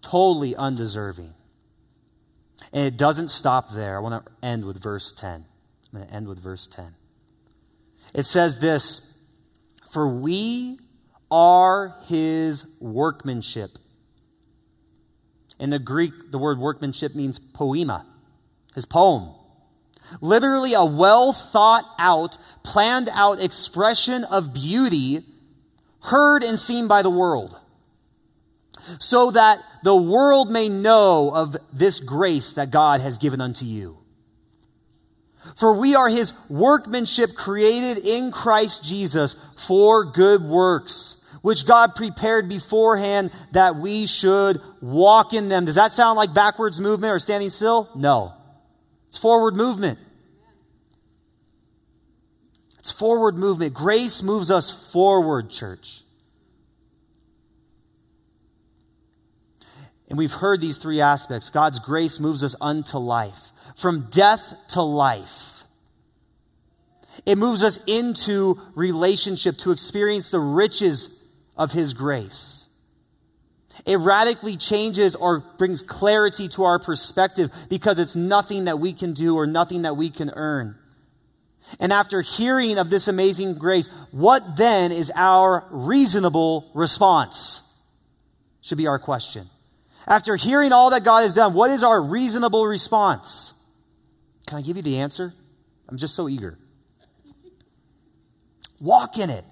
Totally 0.00 0.54
undeserving. 0.54 1.34
And 2.72 2.86
it 2.86 2.96
doesn't 2.96 3.30
stop 3.30 3.72
there. 3.72 3.96
I 3.96 3.98
want 3.98 4.24
to 4.24 4.32
end 4.46 4.64
with 4.64 4.80
verse 4.80 5.10
10. 5.10 5.44
I'm 5.92 5.98
going 5.98 6.08
to 6.08 6.14
end 6.14 6.28
with 6.28 6.38
verse 6.38 6.68
10. 6.68 6.94
It 8.14 8.26
says 8.26 8.60
this 8.60 9.18
For 9.90 10.06
we 10.06 10.78
are 11.34 11.96
his 12.04 12.64
workmanship. 12.78 13.70
In 15.58 15.70
the 15.70 15.80
Greek, 15.80 16.12
the 16.30 16.38
word 16.38 16.58
workmanship 16.58 17.16
means 17.16 17.40
poema, 17.40 18.06
his 18.76 18.84
poem. 18.84 19.30
Literally, 20.20 20.74
a 20.74 20.84
well 20.84 21.32
thought 21.32 21.84
out, 21.98 22.38
planned 22.62 23.08
out 23.12 23.42
expression 23.42 24.22
of 24.22 24.54
beauty 24.54 25.22
heard 26.02 26.44
and 26.44 26.56
seen 26.56 26.86
by 26.86 27.02
the 27.02 27.10
world 27.10 27.58
so 29.00 29.32
that 29.32 29.58
the 29.82 29.96
world 29.96 30.52
may 30.52 30.68
know 30.68 31.32
of 31.34 31.56
this 31.72 31.98
grace 31.98 32.52
that 32.52 32.70
God 32.70 33.00
has 33.00 33.18
given 33.18 33.40
unto 33.40 33.64
you. 33.64 33.98
For 35.56 35.72
we 35.72 35.96
are 35.96 36.08
his 36.08 36.32
workmanship 36.48 37.34
created 37.34 38.04
in 38.04 38.30
Christ 38.30 38.84
Jesus 38.84 39.36
for 39.56 40.04
good 40.04 40.42
works, 40.42 41.16
which 41.44 41.66
God 41.66 41.94
prepared 41.94 42.48
beforehand 42.48 43.30
that 43.52 43.76
we 43.76 44.06
should 44.06 44.62
walk 44.80 45.34
in 45.34 45.50
them. 45.50 45.66
Does 45.66 45.74
that 45.74 45.92
sound 45.92 46.16
like 46.16 46.32
backwards 46.32 46.80
movement 46.80 47.12
or 47.12 47.18
standing 47.18 47.50
still? 47.50 47.90
No. 47.94 48.32
It's 49.08 49.18
forward 49.18 49.54
movement. 49.54 49.98
It's 52.78 52.92
forward 52.92 53.36
movement. 53.36 53.74
Grace 53.74 54.22
moves 54.22 54.50
us 54.50 54.90
forward, 54.90 55.50
church. 55.50 56.00
And 60.08 60.16
we've 60.16 60.32
heard 60.32 60.62
these 60.62 60.78
three 60.78 61.02
aspects. 61.02 61.50
God's 61.50 61.78
grace 61.78 62.18
moves 62.18 62.42
us 62.42 62.56
unto 62.58 62.96
life, 62.96 63.52
from 63.76 64.08
death 64.08 64.54
to 64.68 64.80
life. 64.80 65.64
It 67.26 67.36
moves 67.36 67.62
us 67.62 67.80
into 67.86 68.58
relationship 68.74 69.58
to 69.58 69.72
experience 69.72 70.30
the 70.30 70.40
riches 70.40 71.20
of 71.56 71.72
His 71.72 71.94
grace. 71.94 72.66
It 73.86 73.96
radically 73.96 74.56
changes 74.56 75.14
or 75.14 75.40
brings 75.58 75.82
clarity 75.82 76.48
to 76.48 76.64
our 76.64 76.78
perspective 76.78 77.50
because 77.68 77.98
it's 77.98 78.14
nothing 78.14 78.64
that 78.64 78.78
we 78.78 78.92
can 78.92 79.12
do 79.12 79.36
or 79.36 79.46
nothing 79.46 79.82
that 79.82 79.96
we 79.96 80.10
can 80.10 80.30
earn. 80.34 80.76
And 81.80 81.92
after 81.92 82.20
hearing 82.20 82.78
of 82.78 82.90
this 82.90 83.08
amazing 83.08 83.58
grace, 83.58 83.88
what 84.10 84.42
then 84.56 84.92
is 84.92 85.10
our 85.14 85.66
reasonable 85.70 86.70
response? 86.74 87.60
Should 88.62 88.78
be 88.78 88.86
our 88.86 88.98
question. 88.98 89.48
After 90.06 90.36
hearing 90.36 90.72
all 90.72 90.90
that 90.90 91.04
God 91.04 91.22
has 91.22 91.34
done, 91.34 91.54
what 91.54 91.70
is 91.70 91.82
our 91.82 92.00
reasonable 92.00 92.66
response? 92.66 93.54
Can 94.46 94.58
I 94.58 94.62
give 94.62 94.76
you 94.76 94.82
the 94.82 94.98
answer? 94.98 95.32
I'm 95.88 95.96
just 95.96 96.14
so 96.14 96.28
eager. 96.28 96.58
Walk 98.80 99.18
in 99.18 99.30
it. 99.30 99.44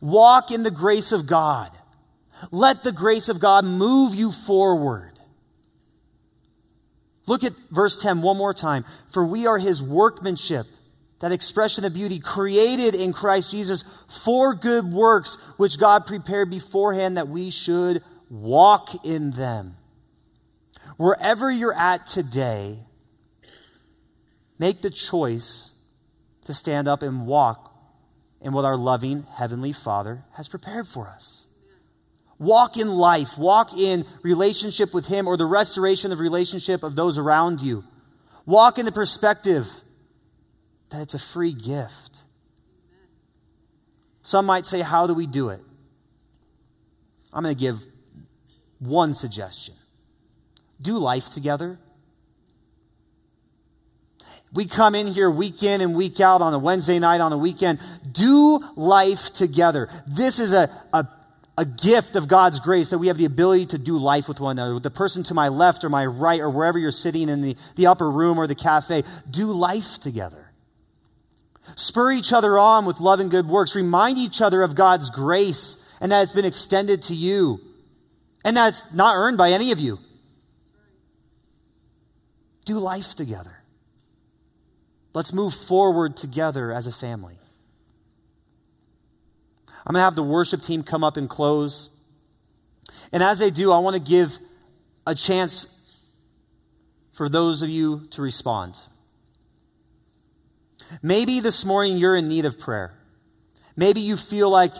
Walk 0.00 0.50
in 0.50 0.62
the 0.62 0.70
grace 0.70 1.12
of 1.12 1.26
God. 1.26 1.70
Let 2.50 2.82
the 2.82 2.92
grace 2.92 3.28
of 3.28 3.40
God 3.40 3.64
move 3.64 4.14
you 4.14 4.32
forward. 4.32 5.12
Look 7.26 7.44
at 7.44 7.52
verse 7.70 8.00
10 8.02 8.22
one 8.22 8.36
more 8.36 8.54
time. 8.54 8.84
For 9.12 9.24
we 9.24 9.46
are 9.46 9.58
his 9.58 9.82
workmanship, 9.82 10.66
that 11.20 11.32
expression 11.32 11.84
of 11.84 11.94
beauty 11.94 12.18
created 12.18 12.94
in 12.94 13.12
Christ 13.12 13.50
Jesus 13.50 13.84
for 14.24 14.54
good 14.54 14.92
works, 14.92 15.38
which 15.56 15.78
God 15.78 16.06
prepared 16.06 16.50
beforehand 16.50 17.16
that 17.16 17.28
we 17.28 17.50
should 17.50 18.02
walk 18.28 19.04
in 19.04 19.30
them. 19.30 19.76
Wherever 20.96 21.50
you're 21.50 21.74
at 21.74 22.06
today, 22.06 22.78
make 24.58 24.82
the 24.82 24.90
choice 24.90 25.72
to 26.44 26.52
stand 26.52 26.88
up 26.88 27.02
and 27.02 27.26
walk 27.26 27.73
in 28.44 28.52
what 28.52 28.64
our 28.64 28.76
loving 28.76 29.26
Heavenly 29.34 29.72
Father 29.72 30.22
has 30.34 30.48
prepared 30.48 30.86
for 30.86 31.08
us. 31.08 31.46
Walk 32.38 32.76
in 32.76 32.88
life, 32.88 33.36
walk 33.36 33.76
in 33.76 34.04
relationship 34.22 34.94
with 34.94 35.06
Him 35.06 35.26
or 35.26 35.36
the 35.36 35.46
restoration 35.46 36.12
of 36.12 36.20
relationship 36.20 36.84
of 36.84 36.94
those 36.94 37.18
around 37.18 37.60
you. 37.60 37.82
Walk 38.46 38.78
in 38.78 38.84
the 38.84 38.92
perspective 38.92 39.66
that 40.90 41.02
it's 41.02 41.14
a 41.14 41.18
free 41.18 41.52
gift. 41.52 42.22
Some 44.22 44.46
might 44.46 44.66
say, 44.66 44.80
How 44.80 45.06
do 45.08 45.14
we 45.14 45.26
do 45.26 45.48
it? 45.48 45.60
I'm 47.32 47.42
going 47.42 47.54
to 47.54 47.60
give 47.60 47.80
one 48.78 49.14
suggestion 49.14 49.74
do 50.80 50.98
life 50.98 51.30
together. 51.30 51.78
We 54.54 54.66
come 54.66 54.94
in 54.94 55.08
here 55.08 55.28
week 55.28 55.64
in 55.64 55.80
and 55.80 55.96
week 55.96 56.20
out 56.20 56.40
on 56.40 56.54
a 56.54 56.58
Wednesday 56.58 57.00
night, 57.00 57.20
on 57.20 57.32
a 57.32 57.38
weekend. 57.38 57.80
Do 58.10 58.60
life 58.76 59.32
together. 59.32 59.88
This 60.06 60.38
is 60.38 60.52
a, 60.52 60.70
a, 60.92 61.08
a 61.58 61.64
gift 61.64 62.14
of 62.14 62.28
God's 62.28 62.60
grace 62.60 62.90
that 62.90 62.98
we 62.98 63.08
have 63.08 63.18
the 63.18 63.24
ability 63.24 63.66
to 63.66 63.78
do 63.78 63.98
life 63.98 64.28
with 64.28 64.38
one 64.38 64.56
another. 64.56 64.74
With 64.74 64.84
the 64.84 64.92
person 64.92 65.24
to 65.24 65.34
my 65.34 65.48
left 65.48 65.82
or 65.82 65.88
my 65.88 66.06
right 66.06 66.40
or 66.40 66.48
wherever 66.48 66.78
you're 66.78 66.92
sitting 66.92 67.28
in 67.28 67.42
the, 67.42 67.56
the 67.74 67.88
upper 67.88 68.08
room 68.08 68.38
or 68.38 68.46
the 68.46 68.54
cafe, 68.54 69.02
do 69.28 69.46
life 69.46 69.98
together. 69.98 70.52
Spur 71.74 72.12
each 72.12 72.32
other 72.32 72.56
on 72.56 72.86
with 72.86 73.00
love 73.00 73.18
and 73.18 73.32
good 73.32 73.48
works. 73.48 73.74
Remind 73.74 74.18
each 74.18 74.40
other 74.40 74.62
of 74.62 74.76
God's 74.76 75.10
grace 75.10 75.78
and 76.00 76.12
that 76.12 76.22
it's 76.22 76.32
been 76.32 76.44
extended 76.44 77.02
to 77.02 77.14
you. 77.14 77.60
And 78.44 78.56
that's 78.56 78.82
not 78.92 79.16
earned 79.16 79.36
by 79.36 79.50
any 79.50 79.72
of 79.72 79.80
you. 79.80 79.98
Do 82.66 82.78
life 82.78 83.14
together. 83.14 83.63
Let's 85.14 85.32
move 85.32 85.54
forward 85.54 86.16
together 86.16 86.72
as 86.72 86.86
a 86.86 86.92
family. 86.92 87.38
I'm 89.86 89.92
going 89.92 90.00
to 90.00 90.04
have 90.04 90.16
the 90.16 90.22
worship 90.22 90.60
team 90.60 90.82
come 90.82 91.04
up 91.04 91.16
and 91.16 91.28
close. 91.28 91.88
And 93.12 93.22
as 93.22 93.38
they 93.38 93.50
do, 93.50 93.70
I 93.70 93.78
want 93.78 93.94
to 93.94 94.02
give 94.02 94.36
a 95.06 95.14
chance 95.14 96.00
for 97.12 97.28
those 97.28 97.62
of 97.62 97.68
you 97.68 98.08
to 98.10 98.22
respond. 98.22 98.76
Maybe 101.02 101.40
this 101.40 101.64
morning 101.64 101.96
you're 101.96 102.16
in 102.16 102.28
need 102.28 102.44
of 102.44 102.58
prayer. 102.58 102.92
Maybe 103.76 104.00
you 104.00 104.16
feel 104.16 104.50
like 104.50 104.72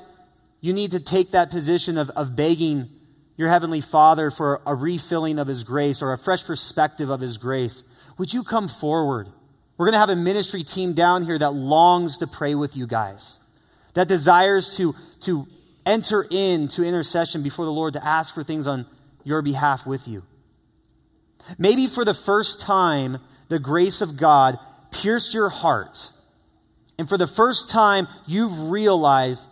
you 0.61 0.73
need 0.73 0.93
to 0.93 1.01
take 1.01 1.33
that 1.33 1.51
position 1.51 1.99
of, 1.99 2.11
of 2.11 2.35
begging 2.35 2.89
your 3.37 3.49
Heavenly 3.49 3.81
Father 3.81 4.31
for 4.31 4.63
a 4.67 4.75
refilling 4.75 5.39
of 5.39 5.47
His 5.47 5.65
grace 5.65 6.03
or 6.03 6.13
a 6.13 6.19
fresh 6.19 6.45
perspective 6.45 7.11
of 7.11 7.21
His 7.21 7.37
grace, 7.37 7.83
would 8.17 8.33
you 8.33 8.43
come 8.43 8.69
forward? 8.69 9.29
We're 9.77 9.87
going 9.87 9.95
to 9.95 9.99
have 9.99 10.11
a 10.11 10.17
ministry 10.17 10.63
team 10.63 10.93
down 10.93 11.25
here 11.25 11.39
that 11.39 11.51
longs 11.51 12.19
to 12.19 12.27
pray 12.27 12.55
with 12.55 12.77
you 12.77 12.87
guys, 12.87 13.39
that 13.95 14.07
desires 14.09 14.77
to, 14.77 14.95
to 15.23 15.47
enter 15.85 16.25
into 16.31 16.85
intercession 16.85 17.43
before 17.43 17.65
the 17.65 17.73
Lord 17.73 17.95
to 17.95 18.07
ask 18.07 18.35
for 18.35 18.45
things 18.45 18.67
on 18.67 18.87
your 19.25 19.43
behalf 19.43 19.87
with 19.87 20.07
you. 20.07 20.23
Maybe 21.59 21.87
for 21.87 22.05
the 22.05 22.15
first 22.15 22.61
time, 22.61 23.19
the 23.49 23.59
grace 23.59 24.01
of 24.01 24.17
God 24.17 24.59
pierced 24.91 25.35
your 25.35 25.49
heart. 25.49 26.11
And 26.99 27.09
for 27.09 27.19
the 27.19 27.27
first 27.27 27.69
time, 27.69 28.07
you've 28.27 28.71
realized 28.71 29.47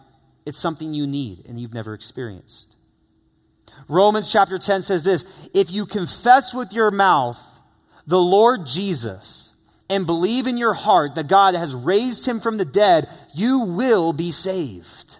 it's 0.46 0.58
something 0.58 0.94
you 0.94 1.06
need 1.06 1.46
and 1.48 1.60
you've 1.60 1.74
never 1.74 1.94
experienced. 1.94 2.76
Romans 3.88 4.30
chapter 4.30 4.58
10 4.58 4.82
says 4.82 5.02
this 5.02 5.24
If 5.52 5.70
you 5.70 5.84
confess 5.84 6.54
with 6.54 6.72
your 6.72 6.90
mouth 6.90 7.40
the 8.06 8.18
Lord 8.18 8.66
Jesus 8.66 9.41
and 9.92 10.06
believe 10.06 10.46
in 10.46 10.56
your 10.56 10.72
heart 10.72 11.16
that 11.16 11.26
God 11.26 11.54
has 11.54 11.74
raised 11.74 12.26
him 12.26 12.40
from 12.40 12.56
the 12.56 12.64
dead, 12.64 13.06
you 13.34 13.60
will 13.60 14.14
be 14.14 14.32
saved. 14.32 15.18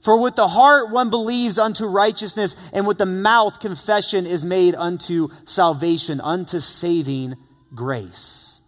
For 0.00 0.18
with 0.18 0.36
the 0.36 0.48
heart 0.48 0.90
one 0.90 1.10
believes 1.10 1.58
unto 1.58 1.84
righteousness, 1.84 2.56
and 2.72 2.86
with 2.86 2.96
the 2.96 3.04
mouth 3.04 3.60
confession 3.60 4.24
is 4.24 4.42
made 4.42 4.74
unto 4.74 5.28
salvation, 5.44 6.18
unto 6.22 6.60
saving 6.60 7.34
grace. 7.74 8.62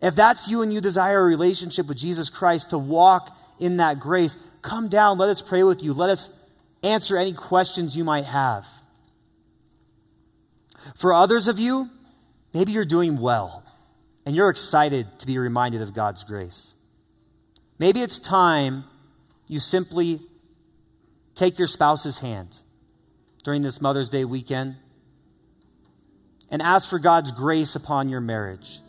If 0.00 0.14
that's 0.14 0.48
you 0.48 0.62
and 0.62 0.72
you 0.72 0.80
desire 0.80 1.20
a 1.20 1.24
relationship 1.24 1.86
with 1.86 1.98
Jesus 1.98 2.30
Christ 2.30 2.70
to 2.70 2.78
walk 2.78 3.36
in 3.58 3.76
that 3.76 4.00
grace, 4.00 4.38
come 4.62 4.88
down. 4.88 5.18
Let 5.18 5.28
us 5.28 5.42
pray 5.42 5.64
with 5.64 5.82
you. 5.82 5.92
Let 5.92 6.08
us 6.08 6.30
answer 6.82 7.18
any 7.18 7.34
questions 7.34 7.94
you 7.94 8.04
might 8.04 8.24
have. 8.24 8.64
For 10.96 11.12
others 11.12 11.46
of 11.46 11.58
you, 11.58 11.90
maybe 12.52 12.72
you're 12.72 12.84
doing 12.84 13.20
well 13.20 13.64
and 14.26 14.36
you're 14.36 14.50
excited 14.50 15.06
to 15.18 15.26
be 15.26 15.38
reminded 15.38 15.82
of 15.82 15.94
God's 15.94 16.24
grace. 16.24 16.74
Maybe 17.78 18.02
it's 18.02 18.20
time 18.20 18.84
you 19.48 19.58
simply 19.58 20.20
take 21.34 21.58
your 21.58 21.68
spouse's 21.68 22.18
hand 22.18 22.60
during 23.42 23.62
this 23.62 23.80
Mother's 23.80 24.08
Day 24.08 24.24
weekend 24.24 24.76
and 26.50 26.60
ask 26.60 26.88
for 26.90 26.98
God's 26.98 27.32
grace 27.32 27.74
upon 27.74 28.08
your 28.08 28.20
marriage. 28.20 28.80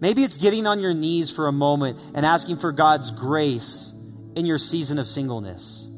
Maybe 0.00 0.24
it's 0.24 0.36
getting 0.36 0.66
on 0.66 0.80
your 0.80 0.92
knees 0.92 1.30
for 1.30 1.46
a 1.46 1.52
moment 1.52 1.98
and 2.14 2.26
asking 2.26 2.58
for 2.58 2.72
God's 2.72 3.10
grace 3.10 3.94
in 4.34 4.44
your 4.44 4.58
season 4.58 4.98
of 4.98 5.06
singleness. 5.06 5.88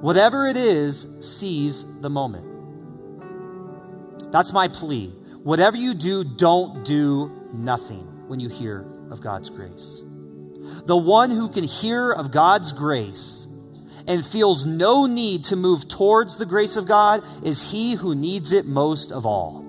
Whatever 0.00 0.46
it 0.46 0.56
is, 0.56 1.06
seize 1.20 1.84
the 2.00 2.10
moment. 2.10 2.53
That's 4.34 4.52
my 4.52 4.66
plea. 4.66 5.14
Whatever 5.44 5.76
you 5.76 5.94
do, 5.94 6.24
don't 6.24 6.84
do 6.84 7.30
nothing 7.52 8.26
when 8.26 8.40
you 8.40 8.48
hear 8.48 8.84
of 9.12 9.20
God's 9.20 9.48
grace. 9.48 10.02
The 10.86 10.96
one 10.96 11.30
who 11.30 11.48
can 11.48 11.62
hear 11.62 12.10
of 12.10 12.32
God's 12.32 12.72
grace 12.72 13.46
and 14.08 14.26
feels 14.26 14.66
no 14.66 15.06
need 15.06 15.44
to 15.44 15.56
move 15.56 15.86
towards 15.86 16.36
the 16.36 16.46
grace 16.46 16.76
of 16.76 16.88
God 16.88 17.22
is 17.44 17.70
he 17.70 17.94
who 17.94 18.16
needs 18.16 18.52
it 18.52 18.66
most 18.66 19.12
of 19.12 19.24
all. 19.24 19.62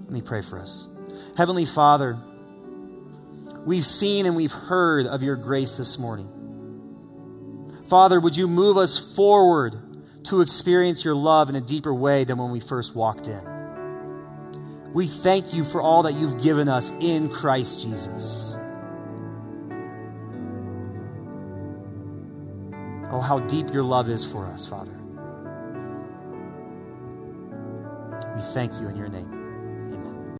Let 0.00 0.10
me 0.10 0.22
pray 0.22 0.42
for 0.42 0.58
us. 0.58 0.88
Heavenly 1.36 1.64
Father, 1.64 2.18
we've 3.64 3.86
seen 3.86 4.26
and 4.26 4.34
we've 4.34 4.50
heard 4.50 5.06
of 5.06 5.22
your 5.22 5.36
grace 5.36 5.76
this 5.76 5.96
morning. 5.96 6.28
Father, 7.88 8.18
would 8.18 8.36
you 8.36 8.48
move 8.48 8.76
us 8.76 9.14
forward 9.14 9.85
to 10.26 10.40
experience 10.40 11.04
your 11.04 11.14
love 11.14 11.48
in 11.48 11.56
a 11.56 11.60
deeper 11.60 11.94
way 11.94 12.24
than 12.24 12.38
when 12.38 12.50
we 12.50 12.60
first 12.60 12.94
walked 12.94 13.28
in? 13.28 13.56
We 14.92 15.06
thank 15.06 15.52
you 15.52 15.64
for 15.64 15.80
all 15.80 16.04
that 16.04 16.14
you've 16.14 16.42
given 16.42 16.68
us 16.68 16.90
in 17.00 17.28
Christ 17.28 17.80
Jesus. 17.80 18.56
Oh, 23.10 23.20
how 23.20 23.40
deep 23.40 23.72
your 23.72 23.82
love 23.82 24.08
is 24.08 24.24
for 24.24 24.46
us, 24.46 24.66
Father. 24.66 24.92
We 28.34 28.42
thank 28.52 28.72
you 28.80 28.88
in 28.88 28.96
your 28.96 29.08
name. 29.08 29.35